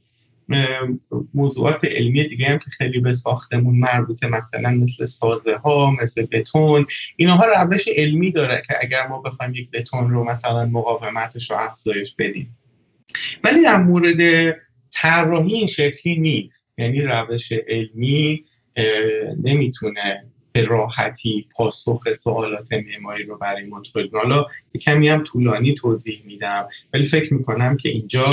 [1.33, 6.85] موضوعات علمی دیگه هم که خیلی به ساختمون مربوطه مثلا مثل سازه ها مثل بتون
[7.15, 12.15] اینها روش علمی داره که اگر ما بخوایم یک بتون رو مثلا مقاومتش رو افزایش
[12.15, 12.57] بدیم.
[13.43, 14.53] ولی در مورد
[14.91, 16.69] طراحی این شکلی نیست.
[16.77, 18.43] یعنی روش علمی
[19.43, 23.81] نمی‌تونه به راحتی پاسخ سوالات معماری رو برای ما
[24.13, 24.45] حالا
[24.81, 28.25] کمی هم طولانی توضیح میدم ولی فکر می‌کنم که اینجا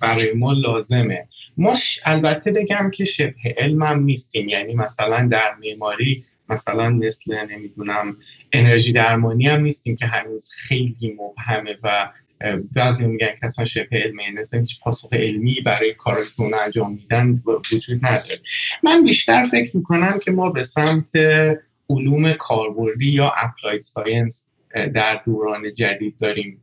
[0.00, 1.28] برای ما لازمه.
[1.56, 1.74] ما
[2.04, 4.48] البته بگم که شبه علمم نیستیم.
[4.48, 8.16] یعنی مثلا در معماری مثلا مثل نمی‌دونم
[8.52, 12.12] انرژی درمانی هم نیستیم که هنوز خیلی مبهمه و
[12.72, 17.42] بعضی میگن که اصلا شبه علمه یعنی هیچ پاسخ علمی برای کار که انجام میدن
[17.46, 18.34] وجود نداره.
[18.82, 21.16] من بیشتر فکر می‌کنم که ما به سمت
[21.90, 24.46] علوم کاربردی یا applied science
[24.94, 26.60] در دوران جدید داریم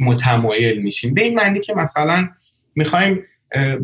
[0.00, 1.14] متمایل میشیم.
[1.14, 2.28] به این معنی که مثلا
[2.74, 3.24] می‌خوایم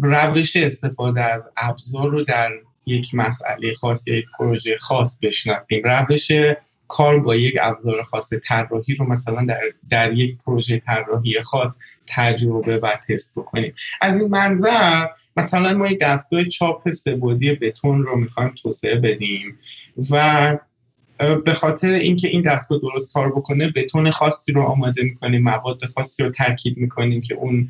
[0.03, 2.51] روش استفاده از ابزار رو در
[2.87, 5.83] یک مسئله خاص یا یک پروژه خاص بشناسیم.
[5.85, 6.33] روش
[6.89, 9.61] کار با یک ابزار خاص طراحی رو مثلا در,
[9.91, 13.75] در یک پروژه طراحی خاص تجربه و تست بکنیم.
[14.01, 15.07] از این منظر
[15.37, 19.59] مثلا ما یک دستگاه چاپ سبودی بتون رو می‌خوایم توسعه بدیم
[20.11, 20.59] و
[21.45, 26.23] به خاطر اینکه این دستگاه درست کار بکنه بتون خاصی رو آماده می‌کنیم مواد خاصی
[26.23, 27.69] رو ترکیب می‌کنیم که اون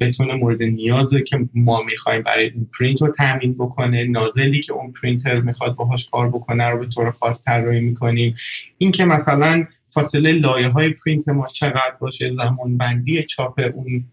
[0.00, 4.04] بتون مورد نیازه که ما می‌خوایم برای اون پرینت رو تامین بکنه.
[4.04, 8.34] نازلی که اون پرینتر می‌خواد باهاش کار بکنه رو به طور خاص طراحی می‌کنیم.
[8.78, 14.04] این که مثلا فاصله لایه های پرینت ما چقدر باشه زمان بندی چاپ اون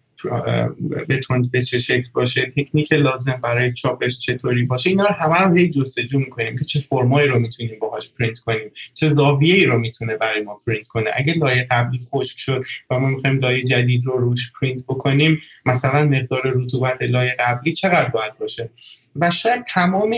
[1.10, 5.56] بتون به چه شکل باشه تکنیک لازم برای چاپش چطوری باشه اینا رو همه رو
[5.56, 9.80] هی جستجو می‌کنیم که چه فرمایی رو می‌تونیم باهاش پرینت کنیم چه زاویه ای رو
[9.80, 11.10] می‌تونه برای ما پرینت کنه.
[11.14, 16.06] اگه لایه قبلی خشک شد و ما می‌خوایم لایه جدید رو روش پرینت بکنیم مثلا
[16.06, 18.70] مقدار رطوبت لایه قبلی چقدر باید باشه؟
[19.16, 20.16] و شاید تمام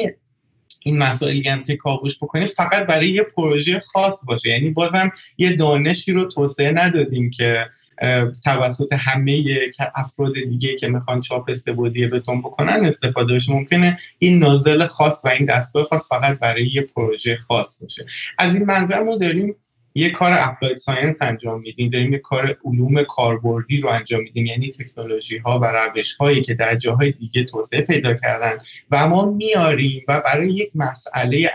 [0.83, 4.49] این مسائلی هم که کاوش بکنیم فقط برای یه پروژه خاص باشه.
[4.49, 7.65] یعنی بازم یه دانشی رو توسعه ندادیم که
[8.43, 9.43] توسط همه
[9.95, 13.53] افراد دیگه که می‌خوان چاپ استبودی بتون بکنن استفاده بشه.
[13.53, 18.05] ممکنه این نازل خاص و این دستگاه خاص فقط برای یه پروژه خاص باشه.
[18.37, 19.55] از این منظر ما داریم
[19.95, 24.45] یه کار applied science انجام میدیم داریم یه کار علوم کاربردی رو انجام میدیم.
[24.45, 28.57] یعنی تکنولوژی ها و روش هایی که در جاهای دیگه توسعه پیدا کردن
[28.91, 31.51] و ما میاریم و برای یک مسئله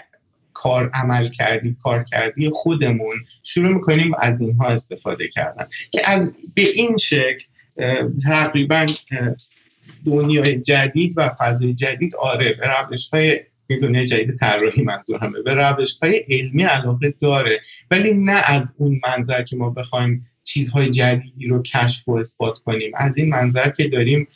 [0.55, 5.67] کار عملکردی کارکردی خودمون شروع می‌کنیم از اینها استفاده کردن.
[5.93, 7.45] که از به این شکل
[8.25, 8.87] تقریبا
[10.07, 13.41] دنیای جدید و فضای جدید آره به روش های
[13.83, 17.61] دنیای جدید طراحی منظورمه به روش های علمی علاقه داره.
[17.91, 22.91] ولی نه از اون منظر که ما بخوایم چیزهای جدیدی رو کشف و اثبات کنیم.
[22.95, 24.29] از این منظر که داریم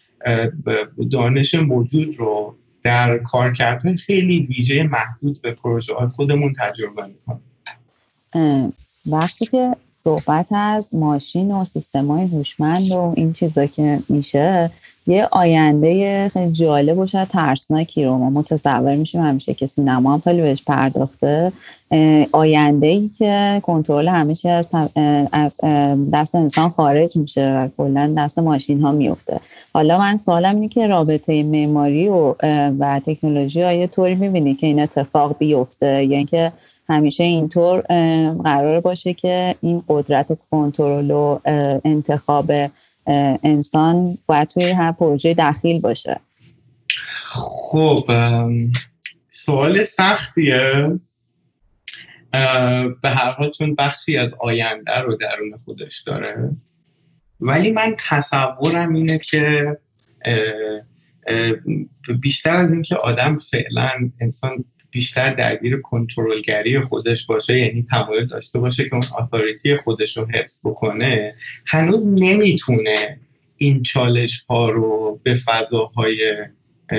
[1.11, 2.57] دانش موجود رو
[2.87, 8.72] در کارکردهای خیلی ویژه محدود به پروژه های خودمون تجربه می‌کنیم.
[9.07, 14.70] وقتی که صحبت از ماشین و سیستم های هوشمند و این چیزا که میشه
[15.07, 20.20] یه آینده خیلی جالب و شاید ترسناکی رو ما متصور میشیم همیشه که سینما هم
[20.20, 21.52] خیلی بهش پرداخته.
[22.32, 24.68] آینده ای که کنترل همیشه از,
[25.32, 25.57] از
[26.12, 29.40] دست انسان خارج میشه و کلا دست ماشین ها میفته
[29.74, 32.34] حالا من سوالم اینه که رابطه معماری و
[32.78, 36.52] و تکنولوژی ها طوری می‌بینی که این اتفاق بیفته؟ یا اینکه
[36.88, 37.80] همیشه اینطور
[38.44, 41.38] قرار باشه که این قدرت کنترل و
[41.84, 42.52] انتخاب
[43.42, 46.20] انسان باید توی هر پروژه دخیل باشه.
[47.24, 48.11] خب
[49.30, 50.90] سوال سختیه.
[53.02, 56.50] به هر حال چون بخشی از آینده رو درون خودش داره.
[57.40, 59.76] ولی من تصورم اینه که
[62.20, 63.90] بیشتر از اینکه آدم فعلا
[64.20, 70.26] انسان بیشتر درگیر کنترلگری خودش باشه یعنی تمایل داشته باشه که اون اتوریتی خودش رو
[70.26, 71.34] حفظ بکنه
[71.66, 73.18] هنوز نمی‌تونه
[73.57, 76.47] این چالش ها رو به فضاهای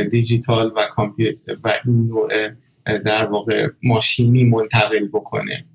[0.10, 2.50] دیجیتال و کامپیوتر و این نوع
[2.86, 5.66] در واقع ماشینی منتقل بکنه.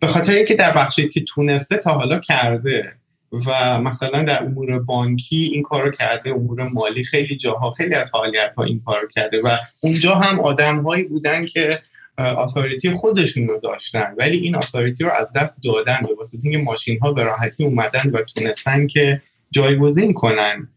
[0.00, 2.97] به خاطر اینکه در بخشی که تونسته تا حالا کرده.
[3.32, 8.54] و مثلا در امور بانکی این کارو کرده امور مالی خیلی جاها خیلی از فعالیت
[8.56, 11.70] ها این کارو کرده و اونجا هم آدم هایی بودن که
[12.18, 14.14] اتوریتی خودشون رو داشتن.
[14.18, 18.10] ولی این اتوریتی رو از دست دادن به واسه اینکه ماشین ها به راحتی اومدن
[18.10, 20.68] و تونستن که جایگزین کنن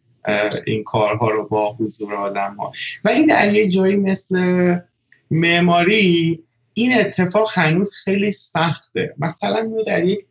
[0.66, 2.72] این کارها رو با حضور آدم ها
[3.04, 4.76] ولی در یه جایی مثل
[5.32, 6.40] معماری
[6.74, 9.14] این اتفاق هنوز خیلی سخته.
[9.18, 10.26] مثلا ما در یک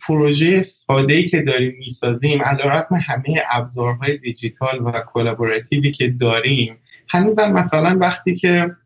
[0.00, 6.76] پروژه ساده که داریم می‌سازیم علیرغم همه ابزارهای دیجیتال و کلابوراتیوی که داریم
[7.08, 8.76] هنوزم مثلا وقتی که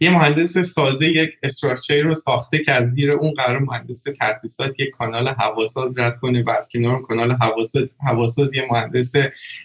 [0.00, 4.90] یه مهندس سازه یک استراکچری رو ساخته که از زیر اون قرار مهندس تاسیسات یک
[4.90, 7.36] کانال هواساز رد کنه و از کنار کانال
[8.00, 9.12] هواساز یه مهندس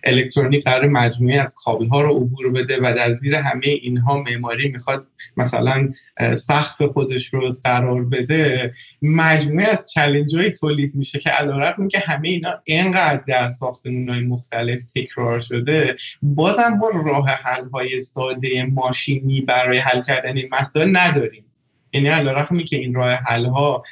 [0.03, 4.69] الکترونیک قرار مجموعه از کابل ها رو عبور بده و در زیر همه اینها معماری
[4.69, 5.07] می‌خواد
[5.37, 5.89] مثلا
[6.35, 8.73] سقف خودش رو قرار بده.
[9.01, 14.19] مجموعه از چلنج های تولید میشه که علیرغم که همه اینا اینقدر در ساختمون های
[14.19, 20.97] مختلف تکرار شده بازم ما راه حل های ساده ماشینی برای حل کردن این مسائل
[20.97, 21.45] نداریم.
[21.93, 23.83] یعنی علیرغمی که این راه حل ها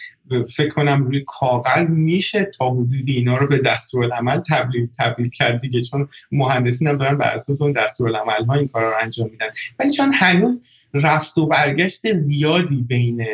[0.56, 5.82] فکر کنم روی کاغذ میشه تا حدودی اینا رو به دستورالعمل تبدیل تبدیل کرد دیگه
[5.82, 9.48] چون مهندسین هم دارن بر اساس اون دستورالعمل ها این کار رو انجام میدن.
[9.80, 13.26] ولی چون هنوز رفت و برگشت زیادی بین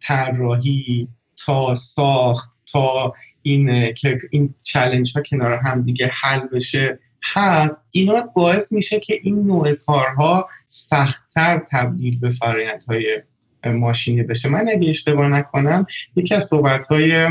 [0.00, 6.98] طراحی تا ساخت تا این که این چلنج ها کنار هم دیگه حل بشه
[7.32, 13.22] هست اینا باعث میشه که این نوع کارها سختتر تبدیل به فرایندهای
[13.66, 14.48] ماشینی بشه.
[14.48, 17.28] من اگه اشتباه نکنم یکی از صحبتهای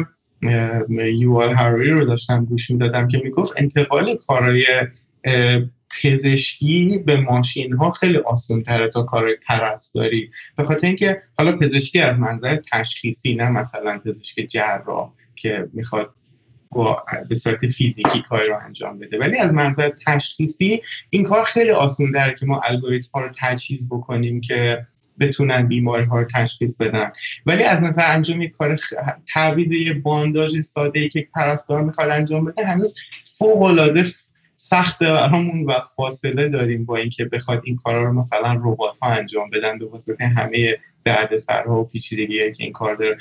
[0.99, 4.65] یوال هاروی رو داشتم گوش می‌دادم که می‌گفت انتقال کارهای
[6.03, 10.31] پزشکی به ماشین ها خیلی آسان تره تا کار پرستاری.
[10.57, 16.13] به خاطر اینکه حالا پزشکی از منظر تشخیصی نه مثلا پزشک جراح که می‌خواد
[16.73, 19.19] با به صورت فیزیکی کاری رو انجام بده.
[19.19, 23.89] ولی از منظر تشخیصی این کار خیلی آسان داره که ما الگوریتم ها رو تجهیز
[23.89, 24.87] بکنیم که
[25.19, 27.11] بتونن بیماری ها رو تشخیص بدن.
[27.45, 28.79] ولی از نظر انجام یک کار
[29.33, 32.95] تعویض یه بانداژ ساده ای که پرستار می‌خواد انجام بده هنوز
[33.37, 34.03] فوق العاده
[34.73, 39.49] سخته برامون و فاصله داریم با اینکه بخواد این کارا رو مثلا ربات ها انجام
[39.49, 43.17] بدن به واسطه همه درد سرها و پیچیدگی که این کار داره.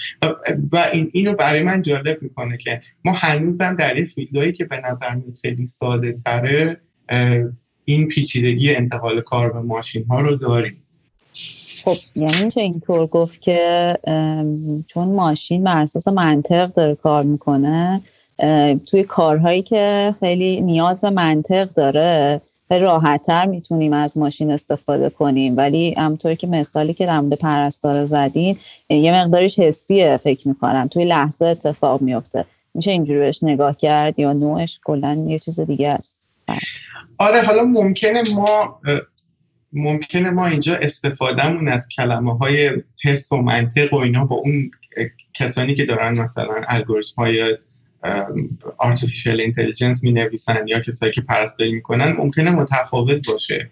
[0.73, 4.83] و این اینو برای من جالب می‌کنه که ما هنوزم در یه فیلدهایی که به
[4.85, 6.81] نظر میاد خیلی ساده تره
[7.85, 10.77] این پیچیدگی انتقال کار به ماشین ها رو داریم.
[11.85, 13.95] خب یعنی میشه اینطور گفت که
[14.87, 18.01] چون ماشین بر اساس منطق داره کار می‌کنه
[18.87, 25.57] توی کارهایی که خیلی نیاز به منطق داره خیلی راحتتر می‌تونیم از ماشین استفاده کنیم.
[25.57, 28.57] ولی همطوری که مثالی که در مورد پرستار زدین
[28.89, 30.89] یه مقدارش حسیه فکر می‌کنم.
[30.89, 35.89] توی لحظه اتفاق میفته میشه اینجوری بهش نگاه کرد یا نوعش؟ کلا یه چیز دیگه
[35.89, 36.19] است.
[37.19, 38.81] آره حالا ممکنه ما
[39.73, 42.71] ممکنه ما اینجا استفادهمون از کلمه های
[43.05, 44.71] حس و منطق و اینا با اون
[45.35, 47.57] کسانی که دارن مثلا الگوریتم های
[48.81, 53.71] artificial intelligence می نویسن یا کسایی که پرستاری می‌کنن ممکنه متفاوت باشه.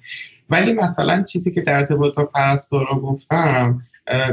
[0.50, 3.82] ولی مثلا چیزی که در ارتباط با پرستارا گفتم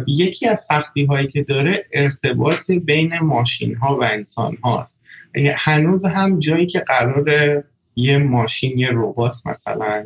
[0.07, 4.99] یکی از سختی هایی که داره ارتباط بین ماشین ها و انسان هاست
[5.55, 7.63] هنوز هم جایی که قرار
[7.95, 10.05] یه ماشین یه ربات مثلا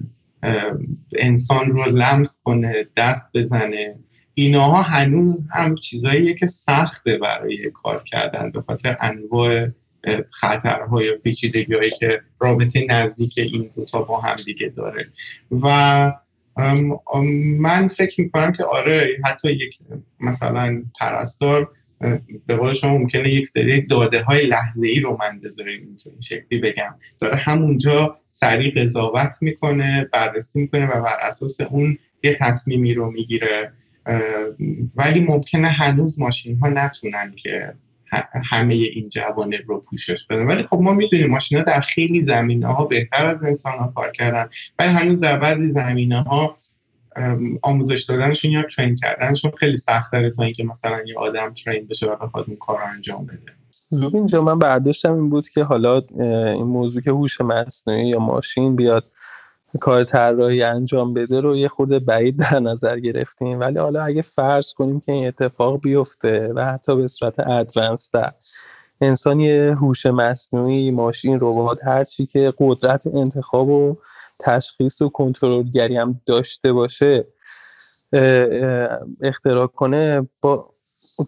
[1.17, 3.95] انسان رو لمس کنه دست بزنه
[4.33, 9.67] اینها هنوز هم چیزاییه که سخته برای کار کردن به خاطر انواع
[10.31, 15.07] خطرها یا پیچیدگی هایی که رابطه نزدیک این دوتا با هم دیگه داره.
[15.51, 16.13] و
[17.59, 19.77] من فکر می‌کنم که آره حتی یک
[20.19, 21.71] مثلا پرستار
[22.47, 26.59] به قول شما ممکنه یک سری داده های لحظه ای رو من بذاریم این شکلی
[26.59, 26.95] بگم.
[27.19, 33.71] داره همونجا سریع قضاوت می‌کنه بررسی می‌کنه و بر اساس اون یه تصمیمی رو می‌گیره.
[34.95, 37.73] ولی ممکنه هنوز ماشین ها نتونن که
[38.51, 40.45] همه این جوانب رو پوشش بدن.
[40.45, 44.11] ولی خب ما می‌دونیم ماشین ها در خیلی زمینه ها بهتر از انسان ها کار
[44.11, 44.49] کردن.
[44.79, 46.57] ولی هنوز در بعضی زمینه ها
[47.61, 52.11] آموزش دادنشون یا ترین کردنشون خیلی سخت داره تا اینکه مثلا یه آدم ترین بشه
[52.11, 53.53] و بخواد اون کار انجام بده.
[53.89, 56.01] زوب اینجا من برداشتم این بود که حالا
[56.53, 59.11] این موضوع که هوش مصنوعی یا ماشین بیاد
[59.79, 63.59] کار طراحی انجام بده رو یه خود بعید در نظر گرفتیم.
[63.59, 68.11] ولی حالا اگه فرض کنیم که این اتفاق بیفته و حتی به صورت ادوانس
[69.01, 73.97] انسان یه هوش مصنوعی ماشین ربات هر چی که قدرت انتخاب و
[74.39, 77.27] تشخیص و کنترلگری هم داشته باشه
[79.21, 80.73] اختراع کنه با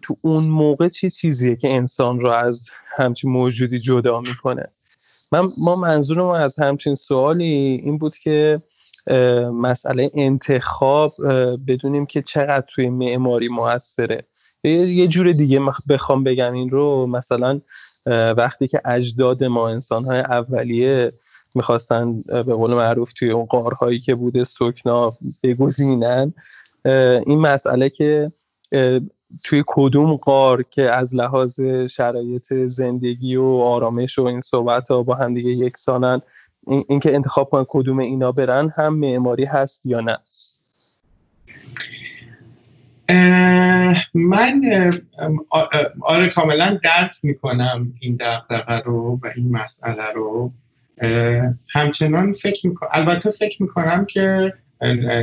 [0.02, 4.68] تو اون موقع چی چیزیه که انسان رو از همچین موجودی جدا می‌کنه؟
[5.34, 8.62] من ما منظورم از همچین سوالی این بود که
[9.52, 11.14] مسئله انتخاب
[11.66, 14.26] بدونیم که چقدر توی معماری موثره.
[14.64, 17.06] یه جور دیگه بخوام بگم این رو.
[17.06, 17.60] مثلا
[18.36, 21.12] وقتی که اجداد ما انسانهای اولیه
[21.54, 26.34] می‌خواستن به قول معروف توی اون قارهایی که بوده سکنا بگزینن
[27.26, 28.32] این مسئله که
[29.42, 31.60] توی کدوم قار که از لحاظ
[31.90, 36.20] شرایط زندگی و آرامش و این صحبت ها با هم دیگه یکسانن
[36.66, 40.18] اینکه این انتخاب کنن کدوم اینا برن هم معماری هست یا نه؟
[44.14, 44.60] من
[46.00, 50.52] آره کاملا درک می‌کنم این دقدقه رو و این مسئله رو.
[51.68, 54.54] همچنان فکر می‌کنم البته فکر می‌کنم که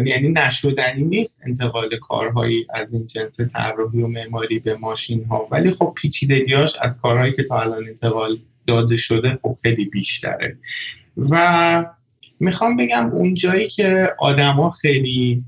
[0.05, 5.71] یعنی نشدنی نیست انتقال کارهایی از این جنس طراحی و معماری به ماشین ها ولی
[5.71, 10.57] خب پیچیدگیاش از کارهایی که تا الان انتقال داده شده خب خیلی بیشتره.
[11.17, 11.85] و
[12.39, 15.43] می‌خوام بگم اون جایی که آدما خیلی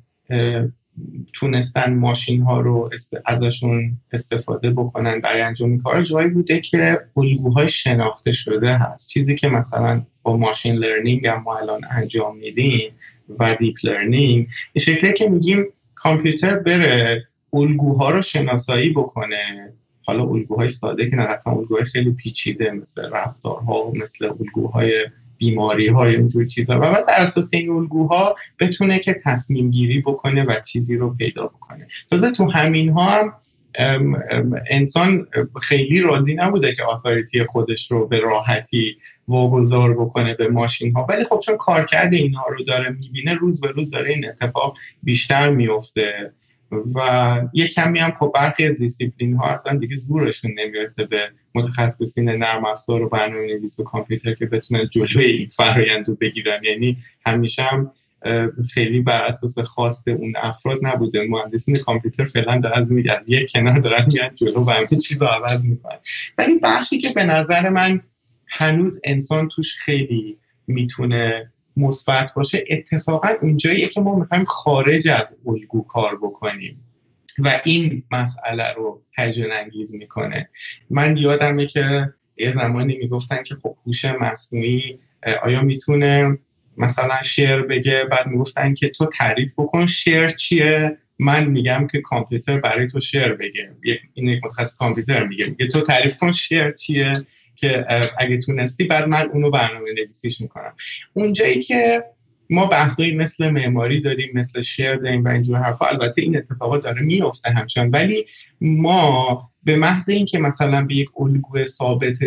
[1.33, 2.89] تونستن ماشین ها رو
[3.25, 9.09] ازشون استفاده بکنن برای انجام کار جایی بوده که الگوهای شناخته شده هست.
[9.09, 12.91] چیزی که مثلا با machine learning هم ما الان انجام میدیم
[13.39, 19.73] و deep learning این شکلی که میگیم کامپیوتر بره الگوها رو شناسایی بکنه.
[20.05, 25.05] حالا الگوهای ساده که نه حتما الگوهای خیلی پیچیده مثل رفتارها مثل الگوهای
[25.37, 26.77] بیماری های اینجور چیزا.
[26.77, 31.47] و بعد بر اساس این الگوها بتونه که تصمیم گیری بکنه و چیزی رو پیدا
[31.47, 31.87] بکنه.
[32.09, 33.33] تازه تو همین ها هم
[34.69, 35.27] انسان
[35.61, 38.97] خیلی راضی نبوده که authority خودش رو به راحتی
[39.27, 43.67] واگذار بکنه به ماشین ها ولی خب چون کارکرد اینها رو داره می‌بینه روز به
[43.67, 46.33] روز داره این اتفاق بیشتر میفته
[46.95, 52.29] و یه کمی هم خب برخی از دیسیپلین ها اصلا دیگه زورشون نمی‌رسه به متخصصین
[52.29, 56.63] نرم افزار و برنامه نویس و کامپیوتر که بتونن جلوی این فرایند رو بگیرن.
[56.63, 57.91] یعنی همیشه هم
[58.73, 61.27] خیلی بر اساس خواست اون افراد نبوده.
[61.27, 65.27] مهندسین کامپیوتر فعلا در از, از یک کنار دارن میان جلو و همه چیز رو
[65.27, 65.97] عوض می‌کنن.
[66.37, 68.01] ولی بخشی که به نظر من
[68.47, 70.37] هنوز انسان توش خیلی
[70.67, 76.83] می‌تونه مثبت باشه اتفاقا اونجاییه که ما می‌خوایم خارج از الگو کار بکنیم
[77.39, 80.49] و این مسئله رو هیجان انگیز می‌کنه.
[80.89, 84.99] من یادمه که یه زمانی می‌گفتن که خب هوش مصنوعی
[85.43, 86.37] آیا می‌تونه
[86.77, 92.59] مثلا شعر بگه بعد می‌گفتن که تو تعریف بکن شعر چیه؟ من میگم که کامپیوتر
[92.59, 93.71] برای تو شعر بگه.
[94.13, 95.45] این یک متخصص کامپیوتر میگه.
[95.45, 97.13] میگه تو تعریف کن شعر چیه
[97.55, 97.85] که
[98.17, 100.75] اگه تونستی بعد من اونو برنامه نویسیش می‌کنم.
[101.13, 102.03] اونجایی که
[102.49, 107.01] ما بحثایی مثل معماری داریم مثل شعر داریم و اینجور حرفا البته این اتفاقات داره
[107.01, 107.89] میفته همچنان.
[107.89, 108.25] ولی
[108.61, 112.19] ما به محض اینکه مثلا به یک الگوی ثابت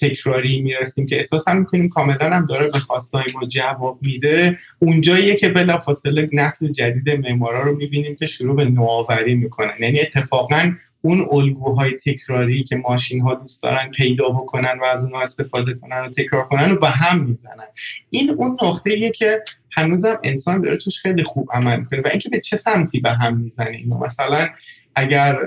[0.00, 4.58] تکراری می‌رسیم که احساس هم می‌کنیم کاملا هم داره به خواستای ما جواب میده.
[4.78, 9.74] اونجاییه که بلا فاصله نسل جدید معمارا رو می‌بینیم که شروع به نوآوری می‌کنن.
[9.80, 15.20] یعنی اتفاقا اون الگوهای تکراری که ماشین ها دوست دارن پیدا بکنن و از اونها
[15.20, 17.66] استفاده کنن و تکرار کنن و به هم می‌زنن.
[18.10, 22.40] این اون نقطه که هنوزم انسان داره توش خیلی خوب عمل می‌کنه و اینکه به
[22.40, 23.98] چه سمتی به هم می‌زنه اینو.
[23.98, 24.48] مثلا
[24.94, 25.38] اگر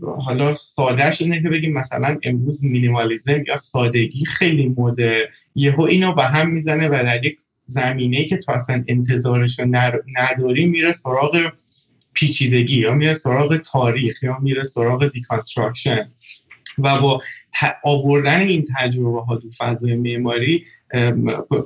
[0.00, 5.28] حالا سادهش اینه که بگیم مثلا امروز مینیمالیزم یا سادگی خیلی مده.
[5.54, 9.66] یهو اینو به هم می‌زنه و در یک زمینه که تو اصلا انتظارش رو
[10.06, 11.52] نداری میره سراغ
[12.14, 16.10] پیچیدگی یا میره سراغ تاریخ یا میره سراغ deconstruction
[16.78, 17.22] و با
[17.84, 20.64] آوردن این تجربه ها تو فضای معماری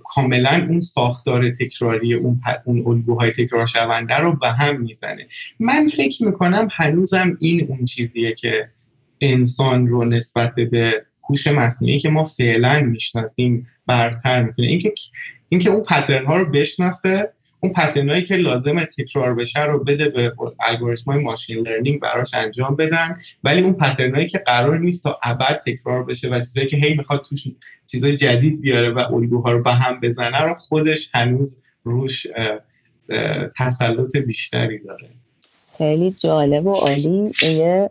[0.04, 5.26] کاملا اون ساختار تکراری اون اون الگوهای تکرار شونده رو به هم می‌زنه.
[5.60, 8.68] من فکر می‌کنم هنوزم این اون چیزیه که
[9.20, 14.66] انسان رو نسبت به هوش مصنوعی که ما فعلا می‌شناسیم برتر می‌کنه.
[14.66, 14.94] اینکه
[15.48, 20.32] اینکه اون پترن ها رو بشناسه اون پترنایی که لازم تکرار بشه رو بده به
[20.60, 23.20] الگوریتم های ماشین لرنینگ براش انجام بدن.
[23.44, 27.24] ولی اون پترنایی که قرار نیست تا ابد تکرار بشه و چیزایی که هی می‌خواد
[27.28, 27.44] توش
[27.86, 32.26] چیزای جدید بیاره و الگوها رو به هم بزنه رو خودش هنوز روش
[33.56, 35.15] تسلط بیشتری داره.
[35.78, 37.32] خیلی جالب و عالی.
[37.42, 37.90] یه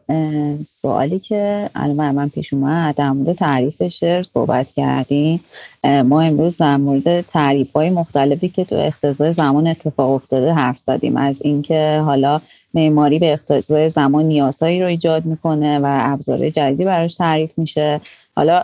[0.68, 5.40] سوالی که الان من پیش اومد در مورد تعریف شعر صحبت کردیم
[5.84, 11.18] ما امروز در مورد تعریف های مختلفی که تو اختزای زمان اتفاق افتاده حرف زدیم.
[11.18, 12.41] از اینکه حالا
[12.74, 18.02] معماری به اختزای زمان نیازهایی رو ایجاد می‌کنه و ابزار جدیدی براش تعریف میشه.
[18.36, 18.64] حالا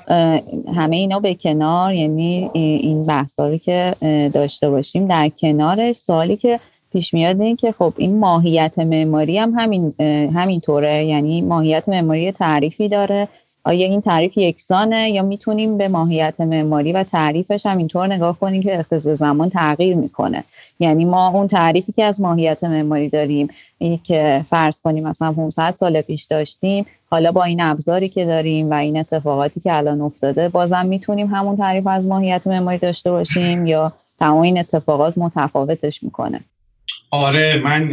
[0.76, 3.94] همه اینا به کنار یعنی این بحث که
[4.34, 6.60] داشته باشیم در کنارش سوالی که
[6.92, 9.94] پیش میاد این که خب این ماهیت معماری هم همین
[10.36, 11.06] همینطوره.
[11.06, 13.28] یعنی ماهیت معماری تعریفی داره.
[13.64, 18.64] آیا این تعریف یکسانه یا می‌تونیم به ماهیت معماری و تعریفش هم اینطور نگاه کنیم
[18.64, 20.44] که اختصاص زمان تغییر می‌کنه؟
[20.80, 23.48] یعنی ما اون تعریفی که از ماهیت معماری داریم
[23.78, 28.72] این که فرض کنیم مثلا 500 سال پیش داشتیم حالا با این ابزاری که داریم
[28.72, 33.66] و این اتفاقاتی که الان افتاده بازم می‌تونیم همون تعریف از ماهیت معماری داشته باشیم
[33.66, 36.40] یا تمام این اتفاقات متفاوتش می‌کنه؟
[37.12, 37.92] آره من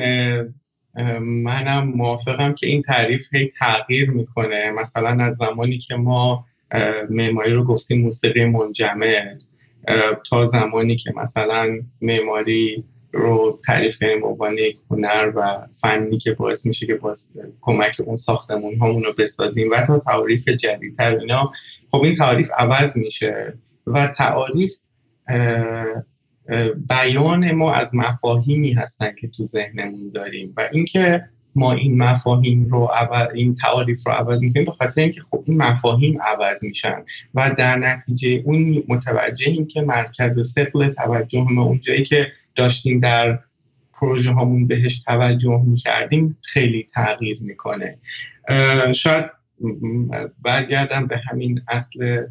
[1.21, 4.71] منم موافقم که این تعریف هی تغییر می‌کنه.
[4.71, 6.45] مثلا از زمانی که ما
[7.11, 9.43] معماری رو گفتیم موسیقی منجمد
[10.31, 16.67] تا زمانی که مثلا معماری رو تعریف کنیم عنوان یک هنر و فنی که باعث
[16.67, 21.53] میشه که باز کمک اون ساختمون همون رو بسازیم و تا تعریف جدیدتر اینا
[21.91, 24.75] خب این تعریف عوض میشه و تعریف
[26.89, 32.85] بیان ما از مفاهیمی هستن که تو ذهنمون داریم و اینکه ما این مفاهیم رو
[32.85, 37.05] عوض، این تعاریف رو عوض می‌کنیم به خاطر اینکه خب این مفاهیم عوض میشن
[37.35, 43.39] و در نتیجه اون متوجهیم که مرکز سقل توجه ما اونجایی که داشتیم در
[43.93, 47.99] پروژه هامون بهش توجه می‌کردیم خیلی تغییر می‌کنه.
[48.93, 49.31] شاید
[50.43, 52.27] برگردم به همین اصل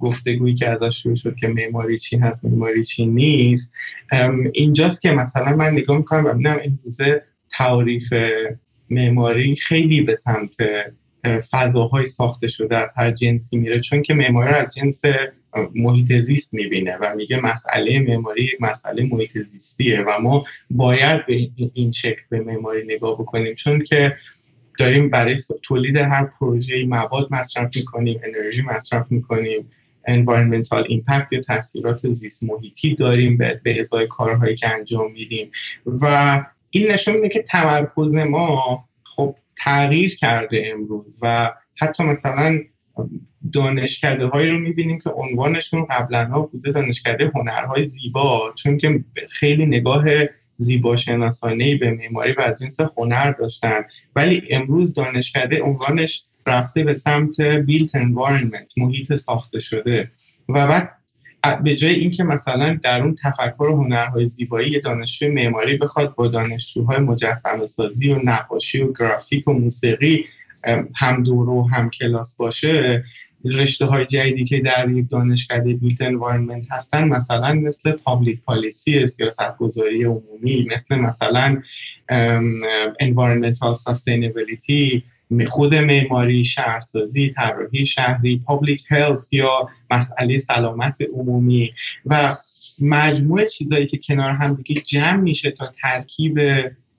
[0.00, 3.74] گفتگویی که ازش شروع شد که معماری چی هست معماری چی نیست.
[4.52, 8.14] اینجاست که مثلا من نگاه می‌کنم و ببینم امروزه تعریف
[8.90, 10.54] معماری خیلی به سمت
[11.50, 15.02] فضاهای ساخته شده از هر جنسی میره چون که معماری از جنس
[15.74, 21.50] محیط زیست می‌بینه و میگه مسئله معماری یک مسئله محیط زیستیه و ما باید به
[21.74, 23.54] این شکل به معماری نگاه بکنیم.
[23.54, 24.16] چون که
[24.78, 29.70] داریم برای تولید هر پروژه مواد مصرف می‌کنیم انرژی مصرف می‌کنیم
[30.08, 35.50] environmental impact یا تاثیرات زیست محیطی داریم به, به ازای کارهایی که انجام میدیم.
[35.86, 42.58] و این نشون میده که تمرکز ما خب تغییر کرده امروز و حتی مثلا
[43.52, 49.66] دانشکده هایی رو می‌بینیم که عنوانشون قبلا ها بوده دانشکده هنرهای زیبا چون که خیلی
[49.66, 50.04] نگاه
[50.58, 53.80] زیبا شناسانه به معماری و از جنس هنر داشتن.
[54.16, 60.10] ولی امروز دانشکده عنوانش رفته به سمت built environment محیط ساخته شده.
[60.48, 60.98] و بعد
[61.64, 67.66] به جای اینکه مثلا در اون تفکر هنرهای زیبایی دانشجوی معماری بخواد با دانشجوهای مجسمه
[67.66, 70.24] سازی و نقاشی و گرافیک و موسیقی
[70.94, 73.04] هم دوره و هم کلاس باشه
[73.44, 79.56] رشته های جدیدی که در یک دانشکده built environment هستن مثلا مثل public policy سیاست
[79.56, 81.62] گذاری عمومی مثل مثلا
[83.02, 85.02] environmental sustainability
[85.48, 91.72] خود معماری شهرسازی طراحی شهری public health یا مسئله سلامت عمومی
[92.06, 92.36] و
[92.80, 96.40] مجموعه چیزهایی که کنار هم دیگه جمع میشه تا ترکیب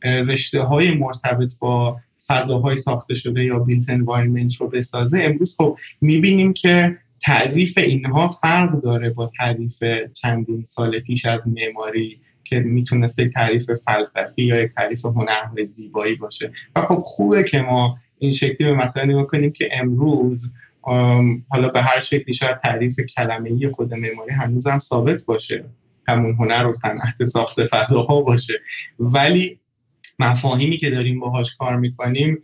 [0.03, 1.99] رشته های مرتبط با
[2.30, 8.81] فضاهای ساخته شده یا built environment رو بسازه امروز خب می‌بینیم که تعریف اینها فرق
[8.81, 9.84] داره با تعریف
[10.14, 16.15] چندین سال پیش از معماری که می‌تونست یک تعریف فلسفی یا یک تعریف هنرهای زیبایی
[16.15, 16.51] باشه.
[16.76, 20.51] و خب خوبه که ما این شکلی به مسئله نگاه کنیم که امروز
[21.49, 25.65] حالا به هر شکلی شاید تعریف کلمه خود معماری هنوز هم ثابت باشه.
[26.07, 28.53] همون هنر و صنعت ساخت فضاها باشه.
[28.99, 29.59] ولی
[30.20, 32.44] مفاهیمی که داریم باهاش کار می‌کنیم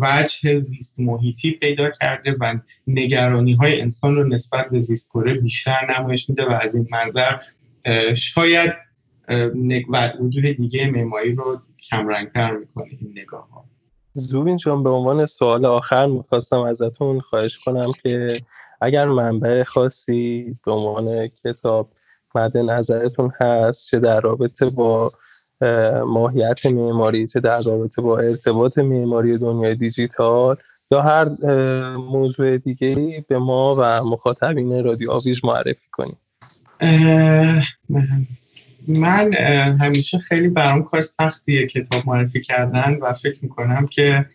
[0.00, 5.98] وجه زیست محیطی پیدا کرده و نگرانی های انسان رو نسبت به زیست کره بیشتر
[5.98, 7.36] نمایش میده و از این منظر
[8.14, 8.72] شاید
[10.20, 11.60] وجود دیگه معماری رو
[11.90, 13.64] کمرنگتر می‌کنه این نگاه ها
[14.14, 18.40] زوبین جان به عنوان سوال آخر می‌خواستم ازتون خواهش کنم که
[18.80, 21.90] اگر منبع خاصی به عنوان کتاب
[22.34, 25.12] مد نظرتون هست چه در رابطه با
[26.06, 30.56] ماهیت معماری چه در رابطه با ارتباط معماری دنیای دیجیتال
[30.90, 31.28] یا هر
[31.96, 36.16] موضوع دیگه به ما و مخاطبین رادیو آویژ معرفی کنیم
[38.88, 39.32] من
[39.80, 44.26] همیشه خیلی برام کار سختیه کتاب معرفی کردن و فکر می‌کنم که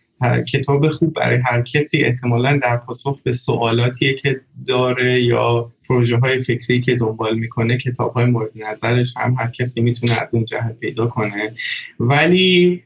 [0.52, 6.42] کتاب خوب برای هر کسی احتمالا در پاسخ به سوالاتیه که داره یا پروژه های
[6.42, 10.80] فکری که دنبال می‌کنه کتاب های مورد نظرش هم هر کسی می‌تونه از اون جهت
[10.80, 11.54] پیدا کنه.
[12.00, 12.84] ولی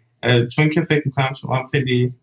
[0.52, 2.14] چون که فکر می‌کنم شما خیلی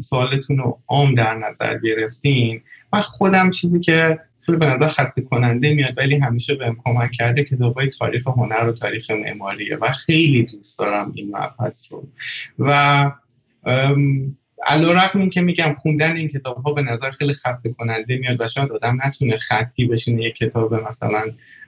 [0.00, 2.60] سوالتون رو عام در نظر گرفتین
[2.92, 7.44] و خودم چیزی که خیلی به نظر خسته کننده میاد ولی همیشه بهم کمک کرده
[7.44, 12.08] کتاب تاریخ هنر و تاریخ معماریه و خیلی دوست دارم این مبحث رو.
[12.58, 13.12] و
[14.68, 18.48] رقم این که میگم خوندن این کتاب ها به نظر خیلی خسته کننده میاد و
[18.48, 21.24] شاید آدم نتونه خطی بشینه یک کتاب مثلا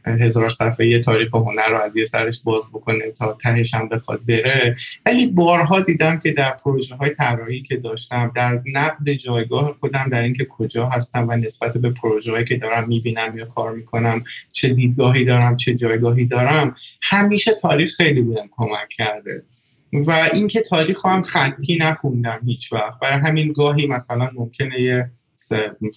[0.06, 4.26] هزار صفحه تاریخ و هنر رو از یه سرش باز بکنه تا تهش هم بخواد
[4.26, 4.76] بره.
[5.06, 10.22] ولی بارها دیدم که در پروژه های طراحی که داشتم در نقد جایگاه خودم در
[10.22, 14.68] اینکه کجا هستم و نسبت به پروژه هایی که دارم می‌بینم یا کار می‌کنم چه
[14.68, 19.42] دیدگاهی دارم چه جایگاهی دارم همیشه تاریخ خیلی بهم کمک کرده.
[19.92, 23.00] و اینکه تاریخ هم خطی نخوندم هیچ وقت.
[23.00, 25.10] برای همین گاهی مثلا ممکنه یه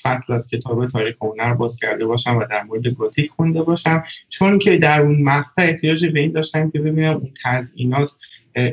[0.02, 4.04] فصل از کتاب تاریخ هنر باز کرده باشم و در مورد گوتیک خونده باشم.
[4.30, 8.12] چون که در اون مقطع احتیاج به این داشتم که ببینم اون تزئینات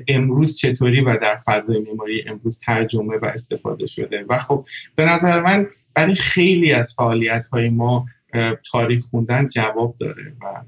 [0.09, 4.25] امروز چطوری و در فضای معماری امروز ترجمه و استفاده شده.
[4.29, 4.67] و خب
[4.97, 8.07] به نظر من برای خیلی از فعالیت های ما
[8.73, 10.63] تاریخ خوندن جواب داره و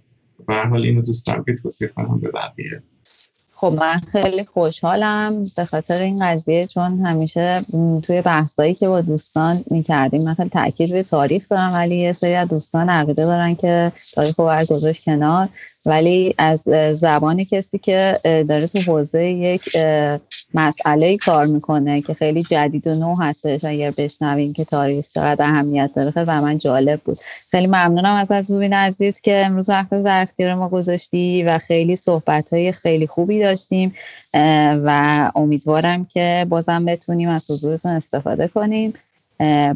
[0.47, 2.83] به حال اینو دوست دارم که توصیه کنم به بقیه.
[3.65, 7.63] خب من خیلی خوشحالم به خاطر این قضیه چون همیشه
[8.03, 12.35] توی بحثایی که با دوستان می‌کردیم من خیلی تاکید به تاریخ دارم ولی یه سری
[12.35, 15.49] از دوستان عقیده دارن که تاریخ رو باید گذاشت کنار.
[15.87, 16.63] ولی از
[16.95, 19.77] زبان کسی که داره تو حوزه یک
[20.55, 25.91] مسئله کار می‌کنه که خیلی جدید و نو هستش اگر بشنویم که تاریخ چقدر اهمیت
[25.97, 27.19] داره خیلی و من جالب بود.
[27.51, 32.53] خیلی ممنونم از از عزیز که امروز وقت در اختیار ما گذاشتی و خیلی صحبت
[32.53, 33.95] های خیلی خوبی داشتیم
[34.85, 38.93] و امیدوارم که بازم بتونیم از حضورتون استفاده کنیم.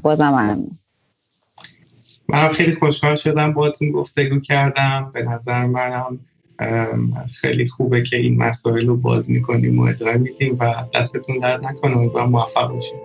[0.03, 0.71] بازم ممنون.
[2.29, 5.11] من خیلی خوشحال شدم باتون گفتگو کردم.
[5.15, 6.19] به نظر منم
[7.33, 11.95] خیلی خوبه که این مسائل رو باز می‌کنیم و اداره میدیم و دستتون درد نکنه.
[11.95, 12.99] و موفق باشیم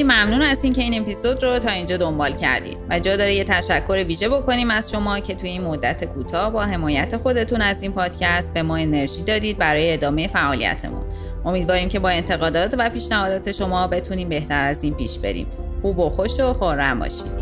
[0.00, 3.44] خیلی ممنون از اینکه این اپیزود رو تا اینجا دنبال کردید و جا داره یه
[3.44, 7.92] تشکر ویژه بکنیم از شما که توی این مدت کوتاه با حمایت خودتون از این
[7.92, 11.04] پادکست به ما انرژی دادید برای ادامه فعالیتمون.
[11.44, 15.46] امیدواریم که با انتقادات و پیشنهادات شما بتونیم بهتر از این پیش بریم.
[15.82, 17.39] خوب و خوش و خورم باشید.